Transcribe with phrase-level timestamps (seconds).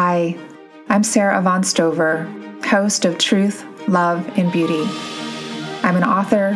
[0.00, 0.36] Hi,
[0.88, 2.22] I'm Sara Avant Stover,
[2.64, 4.84] host of Truth, Love, and Beauty.
[5.82, 6.50] I'm an author,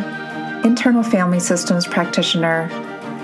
[0.63, 2.69] internal family systems practitioner,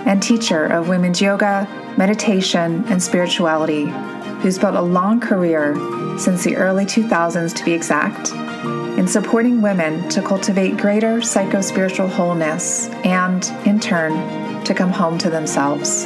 [0.05, 1.65] and teacher of women's yoga,
[1.97, 3.85] meditation, and spirituality,
[4.41, 5.73] who's built a long career
[6.19, 8.33] since the early 2000s to be exact
[8.99, 15.29] in supporting women to cultivate greater psycho-spiritual wholeness and, in turn, to come home to
[15.29, 16.05] themselves.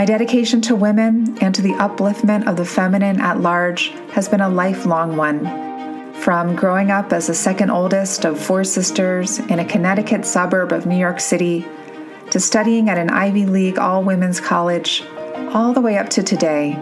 [0.00, 4.40] My dedication to women and to the upliftment of the feminine at large has been
[4.40, 6.14] a lifelong one.
[6.14, 10.86] From growing up as the second oldest of four sisters in a Connecticut suburb of
[10.86, 11.66] New York City,
[12.30, 15.04] to studying at an Ivy League all women's college,
[15.52, 16.72] all the way up to today.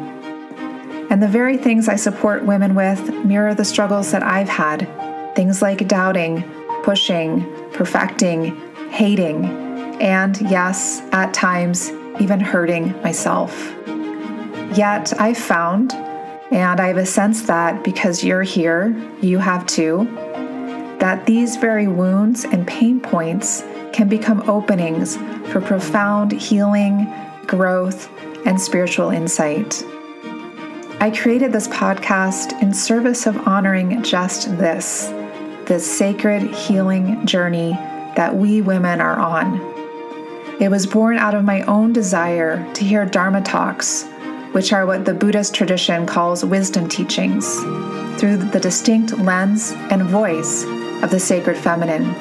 [1.11, 4.89] And the very things I support women with mirror the struggles that I've had
[5.35, 6.45] things like doubting,
[6.85, 8.57] pushing, perfecting,
[8.91, 9.45] hating,
[10.01, 11.91] and yes, at times,
[12.21, 13.75] even hurting myself.
[14.77, 15.93] Yet I've found,
[16.51, 20.05] and I have a sense that because you're here, you have too,
[20.99, 23.63] that these very wounds and pain points
[23.93, 25.17] can become openings
[25.51, 27.13] for profound healing,
[27.47, 28.11] growth,
[28.47, 29.83] and spiritual insight.
[31.01, 35.13] I created this podcast in service of honoring just this
[35.67, 37.73] this sacred healing journey
[38.17, 39.78] that we women are on.
[40.61, 44.03] It was born out of my own desire to hear Dharma talks,
[44.51, 47.55] which are what the Buddhist tradition calls wisdom teachings,
[48.21, 50.65] through the distinct lens and voice
[51.01, 52.13] of the sacred feminine.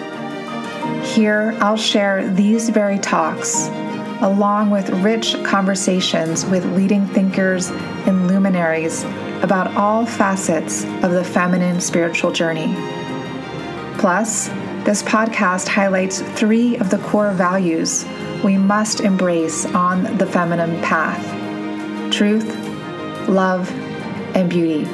[1.03, 3.69] Here, I'll share these very talks,
[4.21, 7.71] along with rich conversations with leading thinkers
[8.05, 9.03] and luminaries
[9.41, 12.71] about all facets of the feminine spiritual journey.
[13.97, 14.49] Plus,
[14.85, 18.05] this podcast highlights three of the core values
[18.43, 21.23] we must embrace on the feminine path
[22.11, 22.47] truth,
[23.27, 23.69] love,
[24.35, 24.85] and beauty.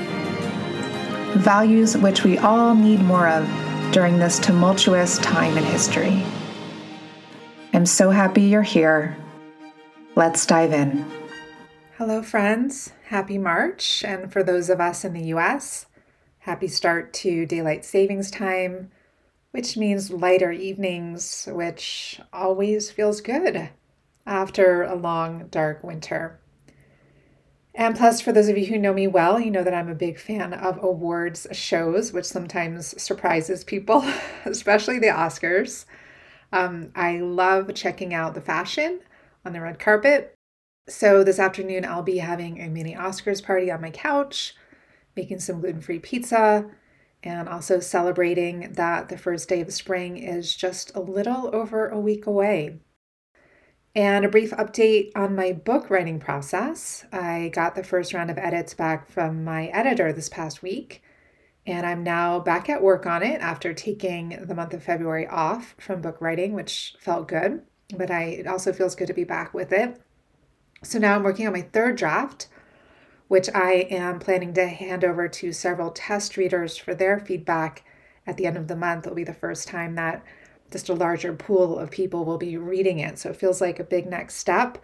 [1.37, 3.47] Values which we all need more of
[3.91, 6.23] during this tumultuous time in history.
[7.73, 9.15] I'm so happy you're here.
[10.15, 11.05] Let's dive in.
[11.97, 12.93] Hello, friends.
[13.05, 14.03] Happy March.
[14.03, 15.87] And for those of us in the US,
[16.39, 18.91] happy start to daylight savings time
[19.53, 23.69] which means lighter evenings, which always feels good
[24.25, 26.39] after a long, dark winter.
[27.75, 29.95] And plus, for those of you who know me well, you know that I'm a
[29.95, 34.03] big fan of awards shows, which sometimes surprises people,
[34.45, 35.85] especially the Oscars.
[36.51, 39.01] Um, I love checking out the fashion
[39.45, 40.33] on the red carpet.
[40.89, 44.55] So this afternoon, I'll be having a mini Oscars party on my couch,
[45.15, 46.71] making some gluten free pizza,
[47.23, 51.99] and also celebrating that the first day of spring is just a little over a
[51.99, 52.79] week away.
[53.95, 57.05] And a brief update on my book writing process.
[57.11, 61.03] I got the first round of edits back from my editor this past week,
[61.65, 65.75] and I'm now back at work on it after taking the month of February off
[65.79, 67.61] from book writing, which felt good,
[67.95, 70.01] but I, it also feels good to be back with it.
[70.81, 72.47] So now I'm working on my third draft,
[73.33, 77.83] which I am planning to hand over to several test readers for their feedback
[78.27, 79.07] at the end of the month.
[79.07, 80.23] It'll be the first time that
[80.69, 83.17] just a larger pool of people will be reading it.
[83.17, 84.77] So it feels like a big next step.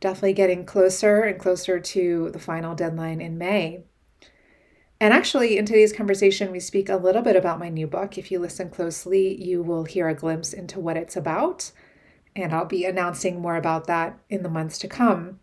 [0.00, 3.84] Definitely getting closer and closer to the final deadline in May.
[5.00, 8.18] And actually, in today's conversation, we speak a little bit about my new book.
[8.18, 11.72] If you listen closely, you will hear a glimpse into what it's about.
[12.36, 15.40] And I'll be announcing more about that in the months to come.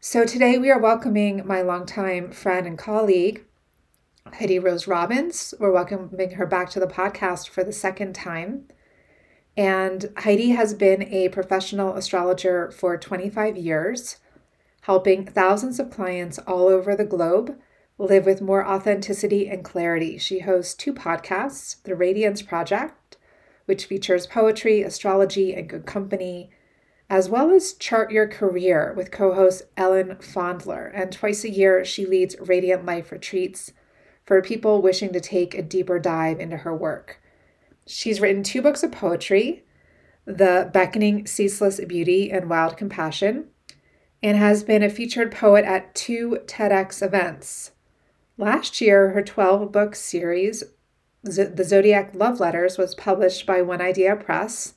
[0.00, 3.44] So today we are welcoming my longtime friend and colleague,
[4.34, 5.54] Heidi Rose Robbins.
[5.58, 8.68] We're welcoming her back to the podcast for the second time.
[9.56, 14.18] And Heidi has been a professional astrologer for 25 years,
[14.82, 17.58] helping thousands of clients all over the globe
[17.98, 20.16] live with more authenticity and clarity.
[20.16, 23.16] She hosts two podcasts The Radiance Project,
[23.66, 26.52] which features poetry, astrology, and good company,
[27.10, 30.90] as well as Chart Your Career with co host Ellen Fondiler.
[30.94, 33.72] And twice a year, she leads Radiant Life retreats
[34.24, 37.20] for people wishing to take a deeper dive into her work.
[37.86, 39.64] She's written two books of poetry
[40.26, 43.46] The Beckoning Ceaseless Beauty and Wild Compassion,
[44.22, 47.70] and has been a featured poet at two TEDx events.
[48.36, 50.62] Last year, her 12 book series,
[51.22, 54.74] The Zodiac Love Letters, was published by One Idea Press.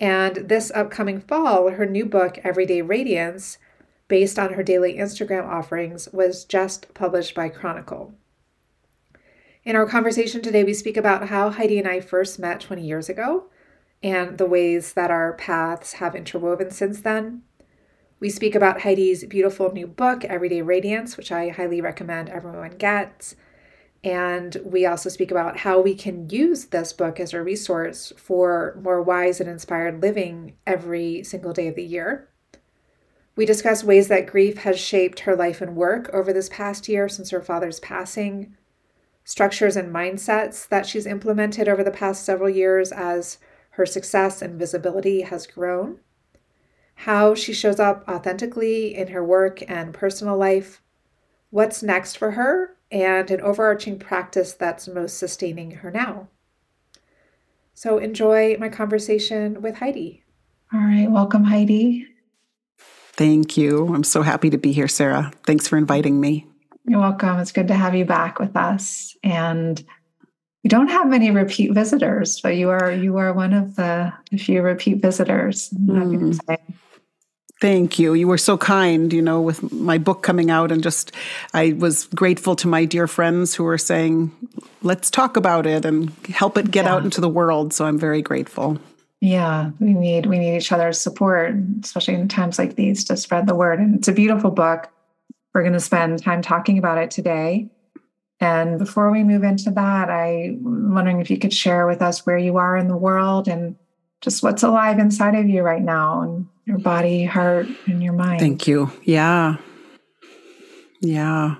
[0.00, 3.58] And this upcoming fall, her new book, Everyday Radiance,
[4.06, 8.14] based on her daily Instagram offerings, was just published by Chronicle.
[9.64, 13.08] In our conversation today, we speak about how Heidi and I first met 20 years
[13.08, 13.46] ago
[14.02, 17.42] and the ways that our paths have interwoven since then.
[18.20, 23.36] We speak about Heidi's beautiful new book, Everyday Radiance, which I highly recommend everyone gets.
[24.04, 28.78] And we also speak about how we can use this book as a resource for
[28.82, 32.28] more wise and inspired living every single day of the year.
[33.34, 37.08] We discuss ways that grief has shaped her life and work over this past year
[37.08, 38.56] since her father's passing
[39.24, 43.36] structures and mindsets that she's implemented over the past several years as
[43.72, 46.00] her success and visibility has grown,
[46.94, 50.82] how she shows up authentically in her work and personal life,
[51.50, 56.28] what's next for her, and an overarching practice that's most sustaining her now.
[57.74, 60.24] So enjoy my conversation with Heidi.
[60.72, 62.06] All right, welcome, Heidi.
[62.78, 63.94] Thank you.
[63.94, 65.32] I'm so happy to be here, Sara.
[65.44, 66.46] Thanks for inviting me.
[66.86, 67.38] You're welcome.
[67.38, 69.16] It's good to have you back with us.
[69.22, 69.82] And
[70.64, 74.62] we don't have many repeat visitors, but you are you are one of the few
[74.62, 75.70] repeat visitors.
[75.70, 76.38] Mm.
[77.60, 78.14] Thank you.
[78.14, 81.12] You were so kind, you know, with my book coming out and just
[81.52, 84.30] I was grateful to my dear friends who were saying,
[84.82, 86.94] "Let's talk about it and help it get yeah.
[86.94, 88.78] out into the world." So I'm very grateful.
[89.20, 93.48] Yeah, we need we need each other's support, especially in times like these to spread
[93.48, 93.80] the word.
[93.80, 94.88] And it's a beautiful book.
[95.52, 97.70] We're going to spend time talking about it today.
[98.40, 102.38] And before we move into that, I'm wondering if you could share with us where
[102.38, 103.74] you are in the world and
[104.20, 108.40] just what's alive inside of you right now and your body, heart, and your mind.
[108.40, 108.90] Thank you.
[109.02, 109.56] Yeah.
[111.00, 111.56] Yeah.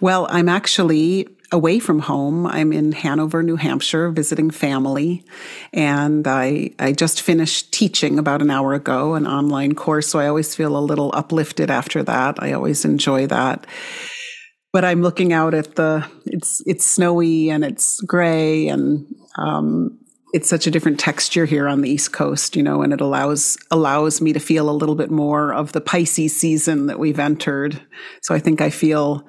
[0.00, 2.46] Well, I'm actually away from home.
[2.46, 5.24] I'm in Hanover, New Hampshire, visiting family.
[5.72, 10.06] And I, I just finished teaching about an hour ago, an online course.
[10.06, 12.40] So I always feel a little uplifted after that.
[12.40, 13.66] I always enjoy that.
[14.72, 19.98] But I'm looking out at the, it's, it's snowy and it's gray and, um,
[20.32, 23.58] it's such a different texture here on the East Coast, you know, and it allows
[23.70, 27.80] allows me to feel a little bit more of the Pisces season that we've entered.
[28.22, 29.26] So I think I feel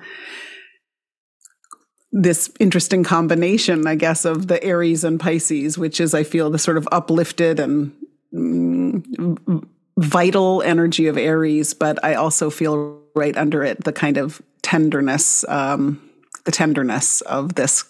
[2.14, 6.60] this interesting combination, I guess, of the Aries and Pisces, which is, I feel, the
[6.60, 7.92] sort of uplifted and
[8.34, 9.68] mm,
[9.98, 15.44] vital energy of Aries, but I also feel right under it the kind of tenderness,
[15.50, 16.08] um,
[16.46, 17.84] the tenderness of this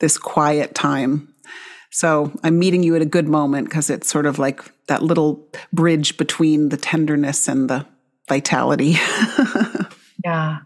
[0.00, 1.31] this quiet time.
[1.92, 5.46] So I'm meeting you at a good moment because it's sort of like that little
[5.72, 7.86] bridge between the tenderness and the
[8.28, 8.96] vitality.
[10.24, 10.60] yeah.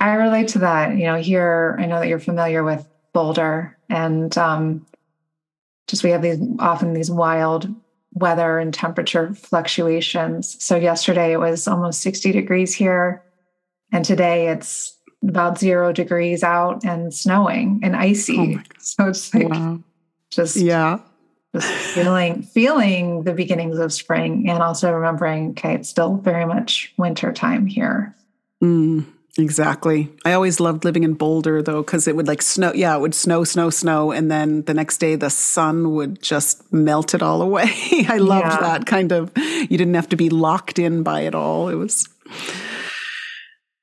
[0.00, 0.96] I relate to that.
[0.96, 4.86] You know, here I know that you're familiar with Boulder, and um,
[5.86, 7.68] just we have these often these wild
[8.12, 10.56] weather and temperature fluctuations.
[10.62, 13.22] So yesterday it was almost 60 degrees here
[13.92, 18.56] and today it's about 0 degrees out and snowing and icy.
[18.58, 19.80] Oh so it's like wow.
[20.34, 20.98] Just yeah.
[21.54, 26.92] Just feeling feeling the beginnings of spring and also remembering okay it's still very much
[26.96, 28.14] winter time here.
[28.62, 29.06] Mm.
[29.36, 30.10] Exactly.
[30.24, 32.72] I always loved living in Boulder though, because it would like snow.
[32.72, 34.12] Yeah, it would snow, snow, snow.
[34.12, 37.64] And then the next day the sun would just melt it all away.
[38.08, 38.60] I loved yeah.
[38.60, 41.68] that kind of, you didn't have to be locked in by it all.
[41.68, 42.08] It was,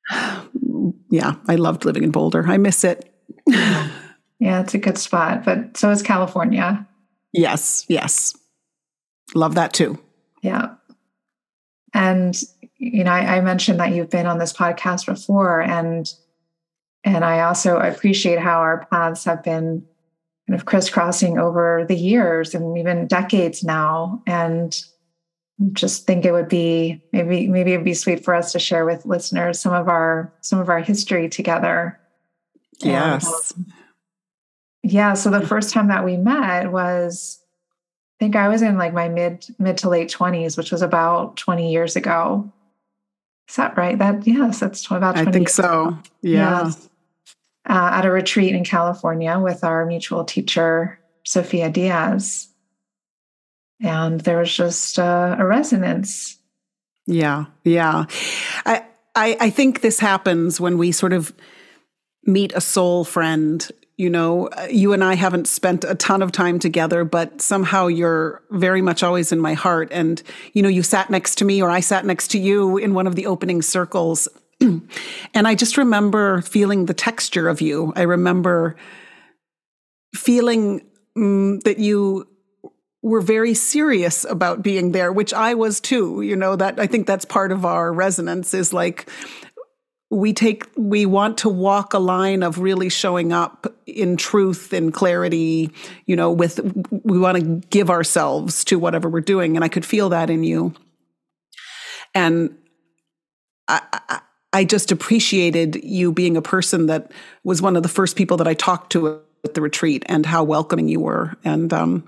[1.10, 2.46] yeah, I loved living in Boulder.
[2.48, 3.14] I miss it.
[3.46, 3.90] yeah,
[4.42, 5.46] it's a good spot.
[5.46, 6.88] But so is California.
[7.32, 8.36] Yes, yes.
[9.36, 10.00] Love that too.
[10.42, 10.76] Yeah.
[11.94, 12.42] And
[12.78, 16.12] you know, I, I, mentioned that you've been on this podcast before, and
[17.04, 19.86] and I also appreciate how our paths have been
[20.48, 24.24] kind of crisscrossing over the years and even decades now.
[24.26, 24.80] And
[25.74, 29.06] just think it would be maybe maybe it'd be sweet for us to share with
[29.06, 32.00] listeners some of our some of our history together.
[32.80, 33.54] Yes.
[33.56, 33.74] And, um,
[34.84, 35.14] yeah.
[35.14, 37.40] So the first time that we met was
[38.20, 41.38] I think I was in like my mid mid to late 20s, which was about
[41.38, 42.52] 20 years ago.
[43.50, 43.98] Is that right?
[43.98, 45.18] That yes, that's about.
[45.18, 45.98] I think so.
[46.22, 46.66] Yeah.
[46.66, 46.90] Yes.
[47.70, 52.48] Uh, at a retreat in California with our mutual teacher Sophia Diaz,
[53.80, 56.40] and there was just uh, a resonance.
[57.06, 58.06] Yeah, yeah.
[58.66, 58.84] I,
[59.16, 61.34] I I think this happens when we sort of
[62.24, 63.70] meet a soul friend
[64.02, 68.42] you know you and i haven't spent a ton of time together but somehow you're
[68.50, 69.90] very much always in my heart.
[69.92, 70.22] And
[70.54, 73.08] you know you sat next to me or i sat next to you in one
[73.08, 74.28] of the opening circles.
[75.34, 77.94] And i just remember feeling the texture of you.
[77.96, 78.76] I remember
[80.16, 80.82] feeling
[81.16, 82.28] um, that you
[83.04, 87.08] were very serious about being there which i was too you know that i think
[87.08, 89.10] that's part of our resonance is like
[90.12, 94.94] we take we want to walk a line of really showing up in truth and
[94.94, 95.72] clarity
[96.06, 96.60] you know with
[97.04, 100.44] we want to give ourselves to whatever we're doing and i could feel that in
[100.44, 100.74] you.
[102.14, 102.58] And
[103.70, 104.20] I, I,
[104.52, 107.14] I just appreciated you being a person that
[107.46, 110.44] was one of the first people that i talked to at the retreat and how
[110.44, 111.38] welcoming you were.
[111.46, 112.08] And um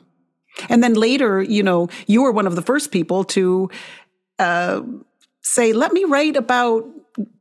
[0.68, 3.70] and then later you know you were one of the first people to
[4.40, 4.82] uh
[5.42, 6.86] say let me write about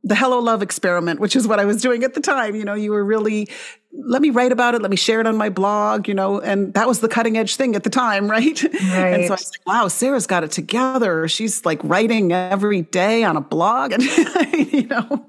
[0.03, 2.55] the hello love experiment which is what i was doing at the time.
[2.55, 3.47] You know you were really
[3.91, 6.73] let me write about it let me share it on my blog you know and
[6.73, 8.73] that was the cutting edge thing at the time right, right.
[8.73, 11.27] and so i was like wow sara's got it together.
[11.27, 13.91] She's like writing every day on a blog.
[13.91, 14.03] And
[14.73, 15.25] you know?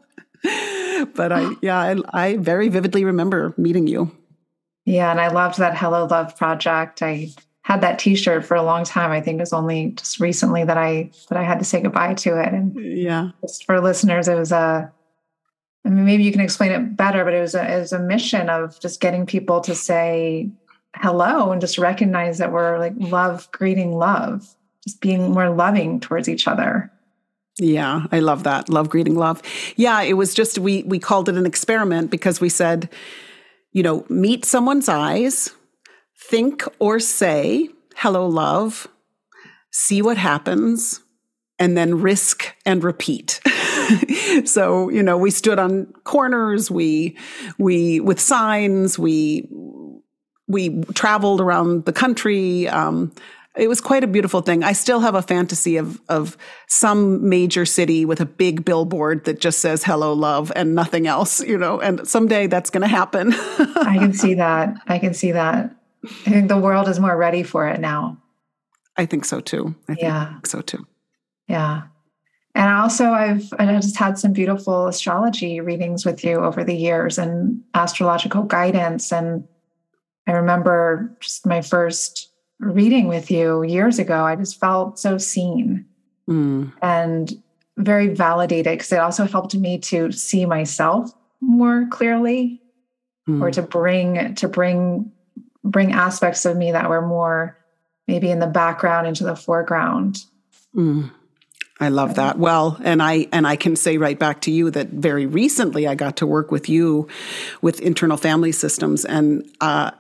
[1.14, 4.10] But i yeah I, I very vividly remember meeting you.
[4.84, 7.02] Yeah and i loved that hello love project.
[7.02, 7.30] I
[7.64, 9.10] had that t-shirt for a long time.
[9.10, 12.12] I think it was only just recently that I that I had to say goodbye
[12.14, 12.52] to it.
[12.52, 14.92] And yeah, just for listeners, it was a
[15.84, 17.98] I mean maybe you can explain it better, but it was a it was a
[17.98, 20.50] mission of just getting people to say
[20.96, 24.54] hello and just recognize that we're like love greeting love,
[24.84, 26.92] just being more loving towards each other.
[27.58, 28.68] Yeah, I love that.
[28.68, 29.40] Love greeting love.
[29.76, 32.90] Yeah, it was just we we called it an experiment because we said,
[33.72, 35.50] you know, meet someone's eyes
[36.16, 38.88] think or say, hello, love,
[39.70, 41.00] see what happens,
[41.58, 43.40] and then risk and repeat.
[44.44, 47.16] so, you know, we stood on corners, we,
[47.58, 49.48] we, with signs, we,
[50.46, 52.68] we traveled around the country.
[52.68, 53.12] Um,
[53.56, 54.64] it was quite a beautiful thing.
[54.64, 59.40] I still have a fantasy of of some major city with a big billboard that
[59.40, 61.80] just says "Hello, love" and nothing else, you know.
[61.80, 63.32] And someday that's going to happen.
[63.32, 64.74] I can see that.
[64.88, 65.74] I can see that.
[66.04, 68.18] I think the world is more ready for it now.
[68.96, 69.74] I think so too.
[69.88, 70.38] I yeah.
[70.44, 70.86] so too.
[71.48, 71.82] Yeah.
[72.54, 77.18] And also I've I just had some beautiful astrology readings with you over the years
[77.18, 79.12] and astrological guidance.
[79.12, 79.46] And
[80.26, 82.30] I remember just my first
[82.60, 85.84] reading with you years ago, I just felt so seen
[86.28, 86.72] mm.
[86.80, 87.32] and
[87.76, 92.62] very validated because it also helped me to see myself more clearly
[93.28, 93.42] mm.
[93.42, 95.10] or to bring to bring
[95.64, 97.56] bring aspects of me that were more
[98.06, 100.24] maybe in the background into the foreground.
[100.76, 101.10] Mm.
[101.80, 102.38] I love that.
[102.38, 105.94] Well, and I and I can say right back to you that very recently I
[105.96, 107.08] got to work with you
[107.62, 109.90] with internal family systems, and uh,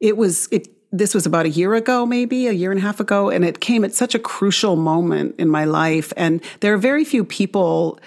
[0.00, 0.68] it was it.
[0.92, 3.60] This was about a year ago, maybe a year and a half ago, and it
[3.60, 6.12] came at such a crucial moment in my life.
[6.16, 8.00] And there are very few people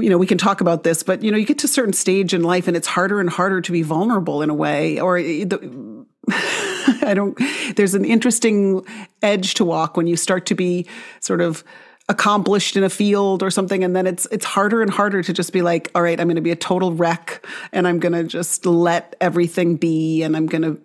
[0.00, 1.92] you know, we can talk about this, but you know, you get to a certain
[1.92, 5.20] stage in life and it's harder and harder to be vulnerable in a way, or
[5.20, 6.06] the,
[7.02, 7.38] I don't,
[7.76, 8.84] there's an interesting
[9.22, 10.86] edge to walk when you start to be
[11.20, 11.64] sort of
[12.08, 15.52] accomplished in a field or something and then it's it's harder and harder to just
[15.52, 18.22] be like all right i'm going to be a total wreck and i'm going to
[18.22, 20.80] just let everything be and i'm going to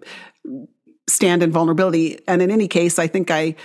[1.08, 2.20] stand in vulnerability.
[2.28, 3.56] And in any case i think i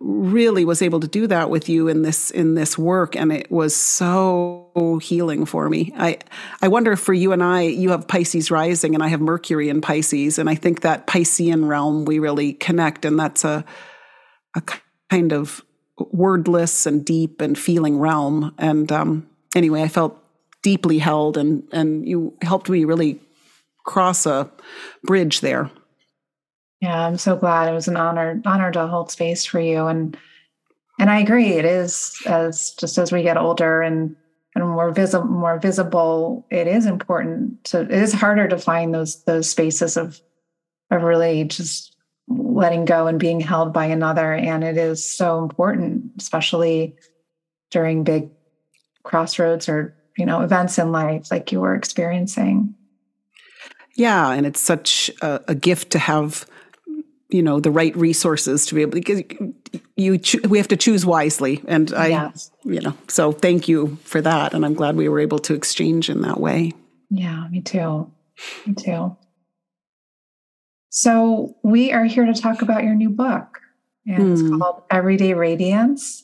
[0.00, 3.50] really was able to do that with you in this in this work and it
[3.50, 4.63] was so
[4.98, 6.18] healing for me i
[6.62, 9.68] i wonder if for you and i you have pisces rising and i have mercury
[9.68, 13.64] in pisces and i think that piscean realm we really connect and that's a
[14.56, 14.62] a
[15.10, 15.64] kind of
[15.98, 18.54] wordless and deep and feeling realm.
[18.58, 20.18] And um, anyway, I felt
[20.62, 23.20] deeply held, and and you helped me really
[23.84, 24.50] cross a
[25.02, 25.70] bridge there.
[26.80, 27.68] Yeah, I'm so glad.
[27.68, 30.16] It was an honor honor to hold space for you, and
[30.98, 31.52] and I agree.
[31.52, 34.16] It is as just as we get older and
[34.54, 37.80] and more visible, more visible, it is important to.
[37.82, 40.20] It is harder to find those those spaces of
[40.90, 41.94] of really just
[42.28, 44.32] letting go and being held by another.
[44.32, 46.96] And it is so important, especially
[47.70, 48.30] during big
[49.02, 52.74] crossroads or, you know, events in life like you were experiencing.
[53.96, 54.30] Yeah.
[54.30, 56.46] And it's such a, a gift to have,
[57.34, 59.20] you know, the right resources to be able because
[59.96, 61.60] you, cho- we have to choose wisely.
[61.66, 64.54] And I, you know, so thank you for that.
[64.54, 66.70] And I'm glad we were able to exchange in that way.
[67.10, 68.12] Yeah, me too.
[68.64, 69.16] Me too.
[70.90, 73.58] So, we are here to talk about your new book,
[74.06, 74.32] and mm.
[74.32, 74.60] it's hmm.
[74.60, 76.22] called Everyday Radiance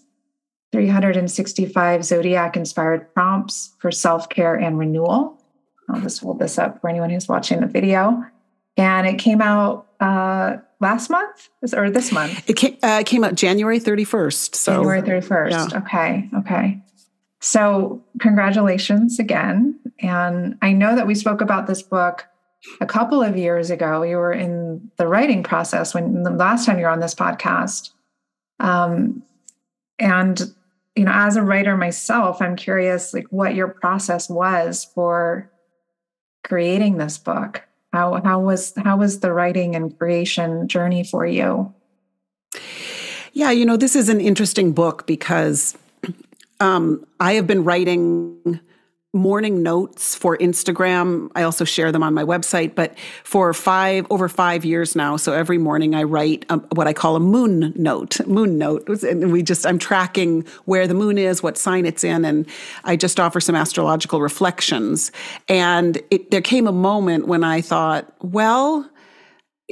[0.71, 5.43] 365 Zodiac Inspired Prompts for Self Care and Renewal.
[5.89, 8.25] I'll just hold this up for anyone who's watching the video.
[8.77, 12.49] And it came out uh, last month or this month?
[12.49, 14.55] It came, uh, came out January 31st.
[14.55, 15.51] So January 31st.
[15.51, 15.79] Yeah.
[15.79, 16.31] Okay.
[16.39, 16.83] Okay.
[17.41, 19.79] So congratulations again.
[20.01, 22.27] And I know that we spoke about this book
[22.81, 24.03] a couple of years ago.
[24.03, 27.91] You were in the writing process when the last time you were on this podcast.
[28.59, 29.23] Um,
[29.99, 30.41] and
[30.97, 35.51] you know, as a writer myself, I'm curious like what your process was for
[36.45, 37.63] creating this book.
[37.93, 41.75] How how was how was the writing and creation journey for you?
[43.33, 45.77] Yeah, you know, this is an interesting book because
[46.61, 48.61] um, I have been writing
[49.13, 51.31] moon notes for Instagram.
[51.35, 55.17] I also share them on my website, but for five, over five years now.
[55.17, 58.89] So every morning I write a, what I call a moon note, moon note.
[59.03, 62.47] And we just, I'm tracking where the moon is, what sign it's in, and
[62.85, 65.11] I just offer some astrological reflections.
[65.49, 68.89] And it, there came a moment when I thought, well,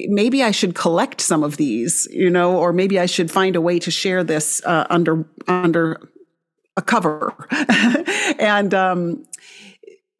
[0.07, 3.61] maybe I should collect some of these, you know, or maybe I should find a
[3.61, 6.01] way to share this uh, under under
[6.79, 7.35] a cover.
[8.39, 9.27] and um,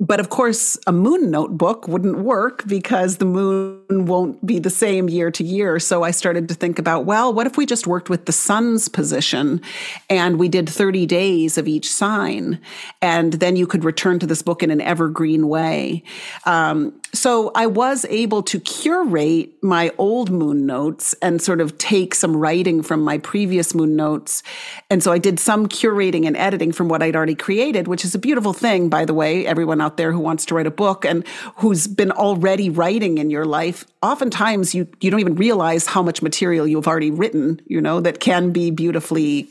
[0.01, 5.09] but of course, a moon notebook wouldn't work because the moon won't be the same
[5.09, 5.81] year to year.
[5.81, 8.89] So I started to think about, well, what if we just worked with the sun's
[8.89, 9.61] position
[10.09, 12.61] and we did 30 days of each sign?
[13.03, 16.05] And then you could return to this book in an evergreen way.
[16.47, 22.15] Um, so I was able to curate my old moon notes and sort of take
[22.15, 24.43] some writing from my previous moon notes.
[24.91, 28.15] And so I did some curating and editing from what I'd already created, which is
[28.15, 29.47] a beautiful thing, by the way.
[29.47, 33.31] Everyone out there who wants to write a book and who's been already writing in
[33.31, 37.81] your life, oftentimes you, you don't even realize how much material you've already written, you
[37.81, 39.49] know, that can be beautifully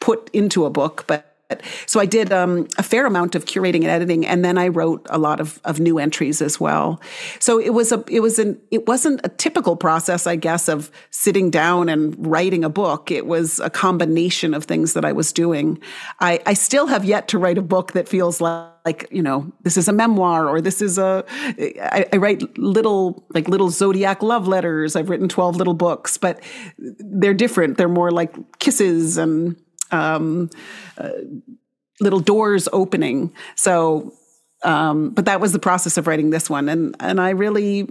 [0.00, 1.04] put into a book.
[1.06, 1.29] But
[1.86, 5.06] so I did um, a fair amount of curating and editing, and then I wrote
[5.10, 7.00] a lot of, of new entries as well.
[7.38, 10.90] So it was a it was an it wasn't a typical process, I guess, of
[11.10, 13.10] sitting down and writing a book.
[13.10, 15.78] It was a combination of things that I was doing.
[16.20, 19.50] I, I still have yet to write a book that feels like like you know
[19.62, 24.22] this is a memoir or this is a I, I write little like little zodiac
[24.22, 26.42] love letters i've written 12 little books but
[26.78, 29.56] they're different they're more like kisses and
[29.92, 30.50] um,
[30.98, 31.10] uh,
[32.00, 33.32] little doors opening.
[33.56, 34.12] So,
[34.64, 37.88] um, but that was the process of writing this one, and and I really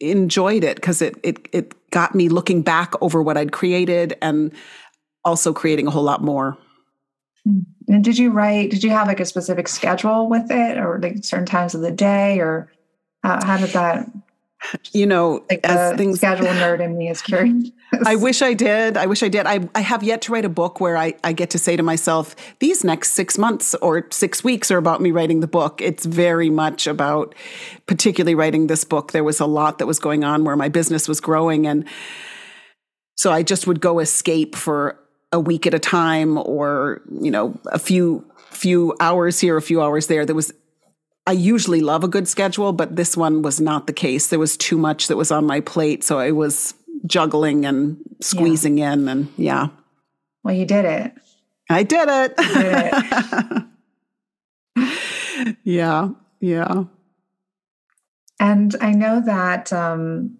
[0.00, 4.52] enjoyed it because it it it got me looking back over what I'd created and
[5.24, 6.56] also creating a whole lot more.
[7.44, 7.60] Hmm.
[7.88, 8.70] And did you write?
[8.70, 11.90] Did you have like a specific schedule with it, or like certain times of the
[11.90, 12.72] day, or
[13.24, 14.08] uh, how did that
[14.92, 17.70] you know, like as things schedule nerd in me is curious.
[18.06, 18.96] I wish I did.
[18.96, 19.46] I wish I did.
[19.46, 21.82] I, I have yet to write a book where I, I get to say to
[21.82, 25.80] myself, these next six months or six weeks are about me writing the book.
[25.80, 27.34] It's very much about
[27.86, 29.12] particularly writing this book.
[29.12, 31.66] There was a lot that was going on where my business was growing.
[31.66, 31.84] And
[33.16, 34.98] so I just would go escape for
[35.32, 39.80] a week at a time or, you know, a few few hours here, a few
[39.80, 40.26] hours there.
[40.26, 40.52] There was
[41.30, 44.26] I usually love a good schedule, but this one was not the case.
[44.26, 46.02] There was too much that was on my plate.
[46.02, 46.74] So I was
[47.06, 48.92] juggling and squeezing yeah.
[48.94, 49.68] in and yeah.
[50.42, 51.12] Well, you did it.
[51.70, 52.36] I did it.
[52.36, 52.90] Did
[54.76, 55.56] it.
[55.62, 56.08] yeah.
[56.40, 56.82] Yeah.
[58.40, 60.36] And I know that um,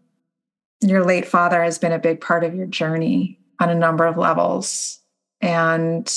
[0.81, 4.17] your late father has been a big part of your journey on a number of
[4.17, 4.99] levels.
[5.41, 6.13] And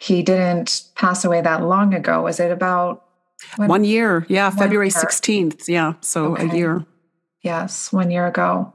[0.00, 2.22] he didn't pass away that long ago.
[2.22, 3.05] Was it about
[3.56, 3.68] when?
[3.68, 4.26] one year?
[4.28, 5.04] Yeah, one February year.
[5.04, 5.68] 16th.
[5.68, 6.48] Yeah, so okay.
[6.48, 6.86] a year.
[7.42, 8.72] Yes, one year ago.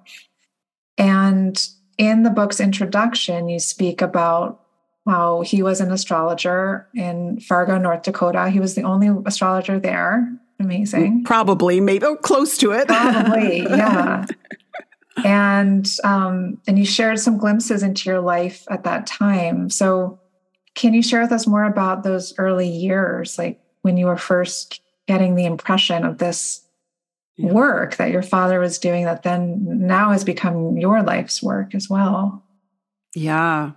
[0.98, 1.62] And
[1.98, 4.62] in the book's introduction, you speak about
[5.06, 8.50] how he was an astrologer in Fargo, North Dakota.
[8.50, 10.32] He was the only astrologer there.
[10.60, 11.24] Amazing.
[11.24, 12.88] Probably, maybe oh, close to it.
[12.88, 14.26] Probably, yeah.
[15.26, 19.72] and um, and you shared some glimpses into your life at that time.
[19.72, 20.20] So,
[20.76, 24.82] can you share with us more about those early years, like when you were first
[25.08, 26.62] getting the impression of this
[27.38, 27.52] yeah.
[27.52, 31.90] work that your father was doing, that then now has become your life's work as
[31.90, 32.44] well?
[33.16, 33.72] Yeah.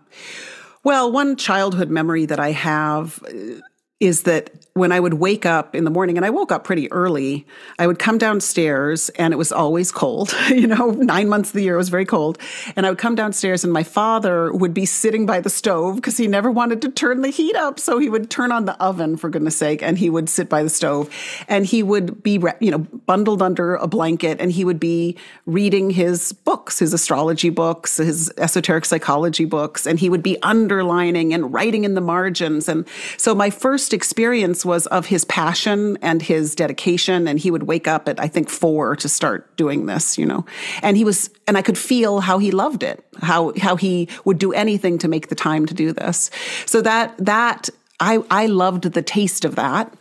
[0.85, 3.61] Well, one childhood memory that I have uh,
[4.01, 6.91] is that when I would wake up in the morning, and I woke up pretty
[6.91, 7.47] early,
[7.79, 10.35] I would come downstairs and it was always cold.
[10.49, 12.39] you know, nine months of the year it was very cold.
[12.75, 16.17] And I would come downstairs and my father would be sitting by the stove because
[16.17, 17.79] he never wanted to turn the heat up.
[17.79, 20.65] So he would turn on the oven, for goodness sake, and he would sit by
[20.65, 21.09] the stove
[21.47, 25.91] and he would be, you know, bundled under a blanket and he would be reading
[25.91, 31.53] his books, his astrology books, his esoteric psychology books, and he would be underlining and
[31.53, 32.69] writing in the margins.
[32.69, 32.85] And
[33.17, 37.29] so my first experience was of his passion and his dedication.
[37.29, 40.45] And he would wake up at, I think, four to start doing this, you know.
[40.83, 44.39] And he was, and I could feel how he loved it, how, how he would
[44.39, 46.31] do anything to make the time to do this.
[46.67, 49.95] So that, that I, I loved the taste of that.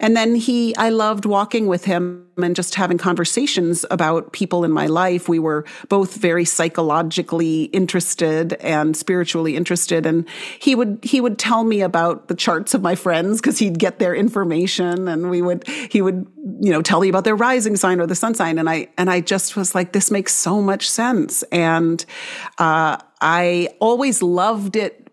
[0.00, 4.70] And then he, I loved walking with him and just having conversations about people in
[4.70, 5.30] my life.
[5.30, 10.04] We were both very psychologically interested and spiritually interested.
[10.04, 10.28] And
[10.60, 13.98] he would, he would tell me about the charts of my friends because he'd get
[13.98, 16.26] their information and we would, he would,
[16.60, 18.58] you know, tell me about their rising sign or the sun sign.
[18.58, 21.42] And I, and I just was like, this makes so much sense.
[21.44, 22.04] And,
[22.58, 25.07] uh, I always loved it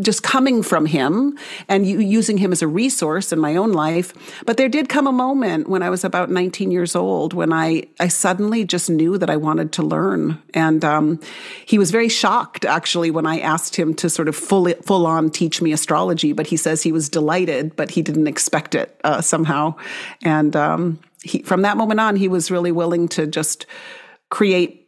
[0.00, 1.38] just coming from him
[1.68, 4.14] and using him as a resource in my own life.
[4.46, 7.84] But there did come a moment when I was about 19 years old when I,
[8.00, 10.40] I suddenly just knew that I wanted to learn.
[10.54, 11.20] And um,
[11.66, 15.28] he was very shocked actually when I asked him to sort of full, full on
[15.28, 16.32] teach me astrology.
[16.32, 19.74] But he says he was delighted, but he didn't expect it uh, somehow.
[20.22, 23.66] And um, he, from that moment on, he was really willing to just
[24.30, 24.81] create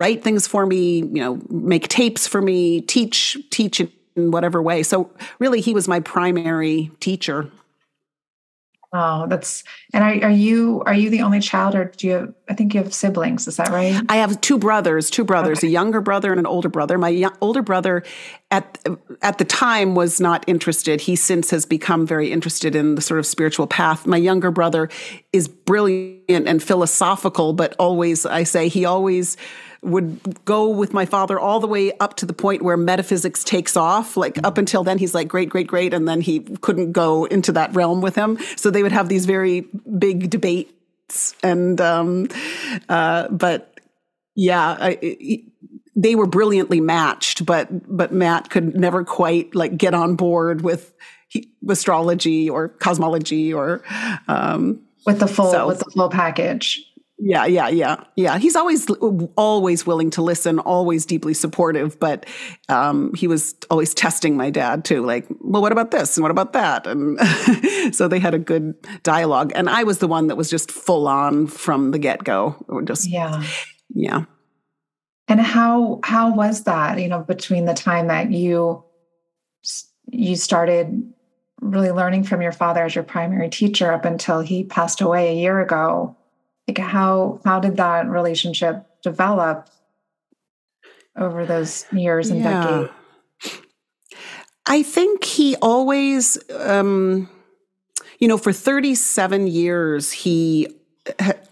[0.00, 4.82] write things for me, you know, make tapes for me, teach teach in whatever way.
[4.82, 7.50] So really he was my primary teacher.
[8.94, 12.34] Oh, that's and are, are you are you the only child or do you have,
[12.50, 13.98] I think you have siblings, is that right?
[14.10, 15.68] I have two brothers, two brothers, okay.
[15.68, 16.98] a younger brother and an older brother.
[16.98, 18.02] My young, older brother
[18.50, 18.78] at
[19.22, 21.00] at the time was not interested.
[21.00, 24.06] He since has become very interested in the sort of spiritual path.
[24.06, 24.90] My younger brother
[25.32, 29.38] is brilliant and philosophical, but always I say he always
[29.82, 33.76] would go with my father all the way up to the point where metaphysics takes
[33.76, 34.16] off.
[34.16, 35.92] Like up until then, he's like, great, great, great.
[35.92, 38.38] And then he couldn't go into that realm with him.
[38.56, 39.66] So they would have these very
[39.98, 41.34] big debates.
[41.42, 42.28] And, um,
[42.88, 43.80] uh, but
[44.36, 45.44] yeah, I,
[45.96, 50.94] they were brilliantly matched, but, but Matt could never quite like get on board with
[51.68, 53.82] astrology or cosmology or,
[54.28, 56.88] um, with the full, so, with the full package.
[57.24, 58.38] Yeah, yeah, yeah, yeah.
[58.38, 58.90] He's always
[59.36, 62.26] always willing to listen, always deeply supportive, but
[62.68, 65.06] um, he was always testing my dad too.
[65.06, 66.84] Like, well, what about this and what about that?
[66.84, 67.20] And
[67.94, 69.52] so they had a good dialogue.
[69.54, 72.56] And I was the one that was just full on from the get go.
[72.84, 73.44] Just yeah,
[73.94, 74.24] yeah.
[75.28, 77.00] And how how was that?
[77.00, 78.84] You know, between the time that you
[80.10, 81.12] you started
[81.60, 85.40] really learning from your father as your primary teacher up until he passed away a
[85.40, 86.16] year ago
[86.68, 89.68] like how how did that relationship develop
[91.16, 92.64] over those years and yeah.
[92.64, 92.92] decades
[94.66, 97.28] i think he always um
[98.18, 100.68] you know for 37 years he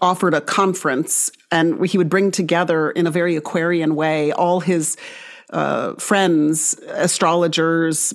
[0.01, 4.95] offered a conference and he would bring together in a very aquarian way all his
[5.51, 8.13] uh, friends astrologers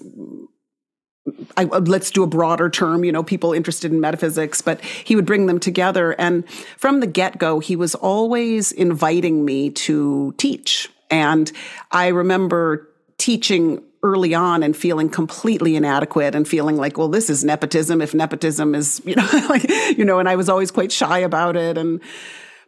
[1.57, 5.17] I, uh, let's do a broader term, you know, people interested in metaphysics, but he
[5.17, 6.13] would bring them together.
[6.19, 10.89] And from the get go, he was always inviting me to teach.
[11.11, 11.51] And
[11.91, 17.43] I remember teaching early on and feeling completely inadequate and feeling like, well, this is
[17.43, 21.19] nepotism if nepotism is, you know, like, you know, and I was always quite shy
[21.19, 21.77] about it.
[21.77, 22.01] And,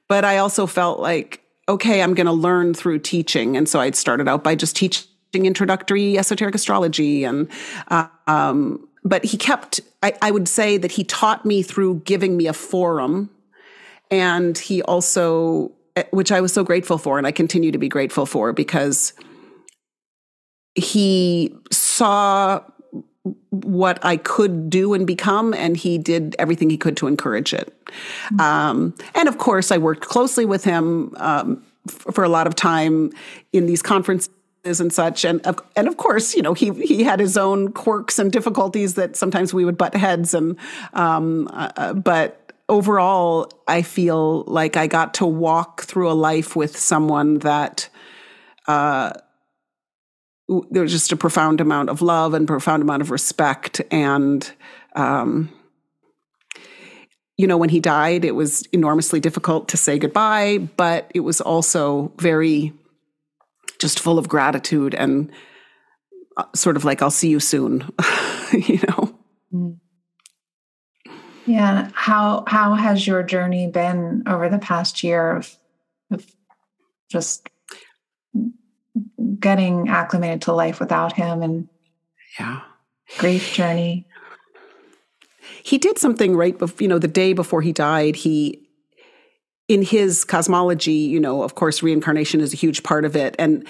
[0.09, 3.57] but I also felt like, okay, I'm going to learn through teaching.
[3.57, 7.49] And so I'd started out by just teaching introductory esoteric astrology and,
[7.89, 12.37] uh, um, but he kept, I, I would say that he taught me through giving
[12.37, 13.31] me a forum.
[14.11, 17.89] And he also, eh, which I was so grateful for, and I continue to be
[17.89, 19.13] grateful for because
[20.75, 22.61] he saw
[23.51, 27.75] what I could do and become, and he did everything he could to encourage it.
[28.27, 28.41] Mm-hmm.
[28.41, 33.11] Um, and of course, I worked closely with him um, for a lot of time
[33.53, 34.33] in these conferences
[34.69, 35.25] and such.
[35.25, 38.95] And of, and of course, you know, he he had his own quirks and difficulties
[38.95, 40.35] that sometimes we would butt heads.
[40.35, 40.57] And
[40.93, 46.55] um, uh, uh but overall, I feel like I got to walk through a life
[46.55, 47.89] with someone that.
[48.67, 49.13] Uh,
[50.71, 54.51] there was just a profound amount of love and profound amount of respect and
[54.97, 55.51] um,
[57.37, 61.41] you know when he died it was enormously difficult to say goodbye but it was
[61.41, 62.73] also very
[63.79, 65.31] just full of gratitude and
[66.37, 67.89] uh, sort of like i'll see you soon
[68.53, 69.19] you know?
[69.53, 69.79] Mm.
[71.47, 71.91] yeah.
[71.95, 75.57] How how has your journey been over the past year of,
[76.11, 76.27] of
[77.11, 77.49] just
[79.39, 81.69] getting acclimated to life without him and
[82.39, 82.61] yeah.
[83.19, 84.07] grief journey?
[85.63, 88.68] He did something right before you know the day before he died he
[89.69, 93.37] in his cosmology you know of course reincarnation is a huge part of it.
[93.39, 93.67] And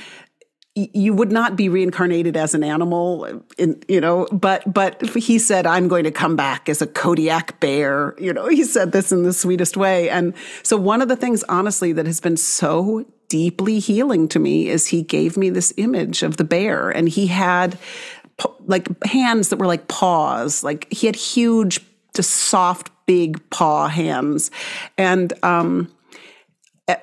[0.75, 3.25] you would not be reincarnated as an animal
[3.59, 7.59] in, you know but but he said i'm going to come back as a kodiak
[7.61, 8.15] bear.
[8.19, 10.09] You know he said this in the sweetest way.
[10.09, 14.69] And so one of the things honestly that has been so deeply healing to me
[14.69, 16.91] is he gave me this image of the bear.
[16.91, 17.79] And he had
[18.67, 20.63] like hands that were like paws.
[20.63, 21.81] Like he had huge
[22.15, 24.51] just soft big paw hands
[24.97, 25.91] and um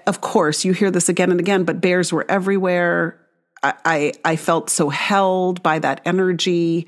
[0.07, 3.19] of course you hear this again and again but bears were everywhere.
[3.63, 6.87] I i, felt so held by that energy.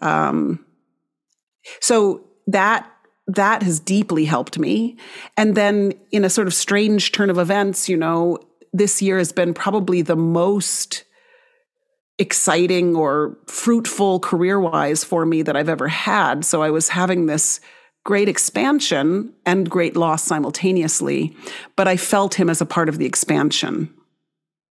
[0.00, 0.64] Um
[1.80, 2.88] so that
[3.28, 4.96] that has deeply helped me.
[5.36, 8.38] And then in a sort of strange turn of events you know
[8.72, 11.04] this year has been probably the most
[12.22, 16.44] exciting or fruitful career wise for me that I've ever had.
[16.44, 17.60] So I was having this
[18.04, 21.36] great expansion and great loss simultaneously,
[21.76, 23.92] but I felt him as a part of the expansion.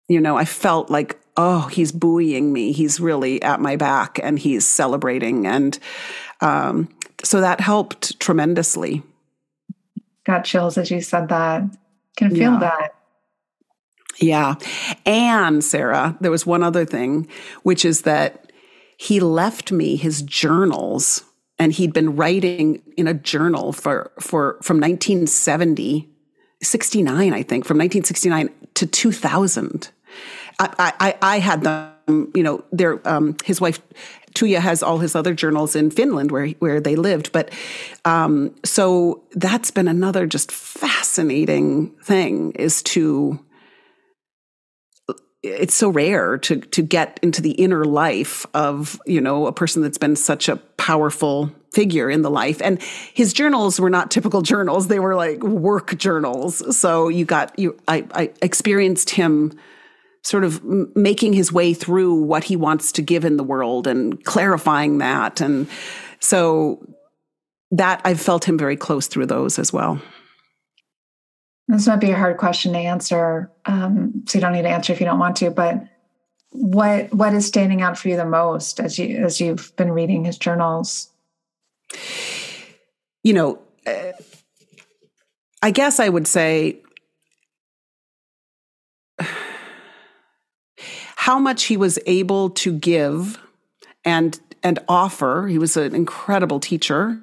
[0.08, 2.72] You know, I felt like, oh, he's buoying me.
[2.72, 5.46] He's really at my back and he's celebrating.
[5.46, 5.78] And
[6.42, 6.90] um,
[7.24, 9.04] so that helped tremendously.
[10.26, 11.64] Got chills as you said that.
[12.18, 12.60] Can feel yeah.
[12.60, 12.96] that.
[14.20, 14.56] Yeah.
[15.06, 17.28] And Sara, there was one other thing,
[17.64, 18.52] which is that
[18.98, 21.24] he left me his journals
[21.58, 26.10] and he'd been writing in a journal for, for, from 1970,
[26.62, 29.90] 69, I think, from 1969 to 2000.
[30.60, 33.80] I, I, I had them, you know, their, um, his wife,
[34.34, 37.32] Tuija has all his other journals in Finland where, where they lived.
[37.32, 37.52] But,
[38.06, 43.40] um, so that's been another just fascinating thing is to,
[45.44, 49.82] it's so rare to to get into the inner life of you know a person
[49.82, 52.62] that's been such a powerful figure in the life.
[52.62, 52.82] And
[53.14, 54.88] his journals were not typical journals.
[54.88, 56.78] They were like work journals.
[56.78, 59.54] So you got you i, I experienced him
[60.24, 60.64] sort of
[60.96, 65.42] making his way through what he wants to give in the world and clarifying that.
[65.42, 65.68] And
[66.20, 66.86] so
[67.72, 70.02] that i've felt him very close through those as well
[71.68, 74.92] this might be a hard question to answer, um, so you don't need to answer
[74.94, 75.52] if you don't want to.
[75.52, 75.86] But
[76.52, 80.26] what what is standing out for you the most as you as you've been reading
[80.26, 81.10] his journals?
[83.24, 84.12] You know, uh,
[85.62, 86.82] I guess I would say
[91.16, 93.40] how much he was able to give
[94.04, 95.48] and and offer.
[95.48, 97.22] He was an incredible teacher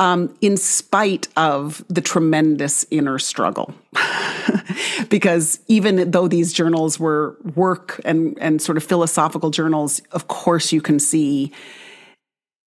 [0.00, 3.72] um, in spite of the tremendous inner struggle.
[5.10, 10.72] because even though these journals were work and, and sort of philosophical journals, of course
[10.72, 11.52] you can see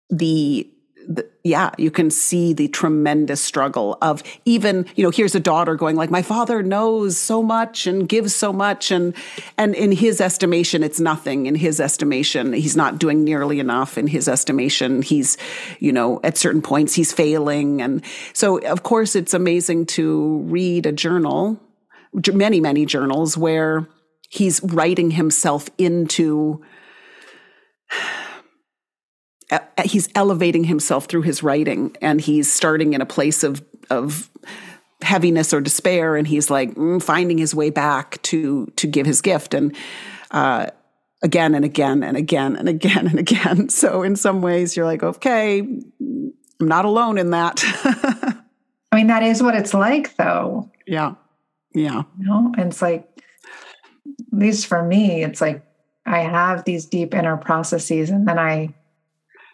[0.09, 0.67] the
[1.07, 5.75] the, yeah, you can see the tremendous struggle of even, you know, here's a daughter
[5.75, 8.91] going like, my father knows so much and gives so much.
[8.91, 9.15] And,
[9.57, 11.47] and in his estimation, it's nothing.
[11.47, 13.97] In his estimation, he's not doing nearly enough.
[13.97, 15.37] In his estimation, he's,
[15.79, 17.81] you know, at certain points, he's failing.
[17.81, 21.59] And so, of course, it's amazing to read a journal,
[22.31, 23.87] many, many journals where
[24.29, 26.61] he's writing himself into
[29.83, 34.29] he's elevating himself through his writing and he's starting in a place of of
[35.01, 39.21] heaviness or despair and he's like mm, finding his way back to to give his
[39.21, 39.53] gift.
[39.53, 39.75] And
[40.31, 40.67] uh,
[41.23, 43.69] again and again and again and again and again.
[43.81, 47.61] So in some ways you're like okay i'm not alone in that.
[48.91, 50.69] I mean that is what it's like though.
[50.85, 51.15] Yeah.
[51.73, 52.03] Yeah.
[52.19, 52.53] You know?
[52.57, 53.07] And it's like
[54.05, 55.63] at least for me it's like
[56.05, 58.73] i have these deep inner processes and then i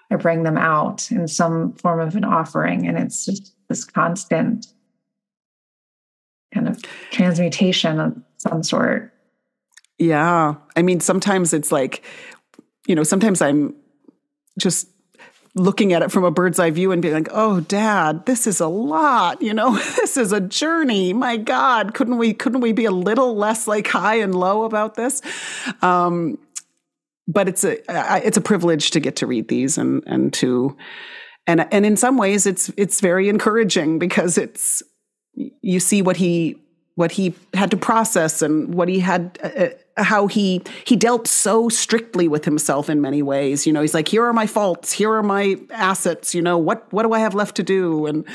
[0.10, 2.88] I bring them out in some form of an offering.
[2.88, 4.68] And it's just this constant
[6.54, 9.14] kind of transmutation of some sort.
[9.98, 10.56] Yeah.
[10.76, 12.04] I mean, sometimes it's like,
[12.88, 13.76] you know, sometimes I'm
[14.58, 14.88] just
[15.58, 18.60] looking at it from a bird's eye view and being like, "Oh, dad, this is
[18.60, 19.78] a lot, you know.
[19.98, 21.14] This is a journey.
[21.14, 24.96] My god, couldn't we couldn't we be a little less like high and low about
[24.96, 25.22] this?"
[25.82, 26.38] Um
[27.28, 27.78] but it's a
[28.26, 30.76] it's a privilege to get to read these and and to
[31.46, 34.82] and and in some ways it's it's very encouraging because it's
[35.62, 36.58] you see what he
[36.96, 39.70] what he had to process and what he had uh, uh
[40.04, 43.66] how he he dealt so strictly with himself in many ways.
[43.66, 44.92] You know he's like here are my faults.
[44.92, 46.34] Here are my assets.
[46.34, 48.06] You know what what do i have left to do?
[48.06, 48.26] And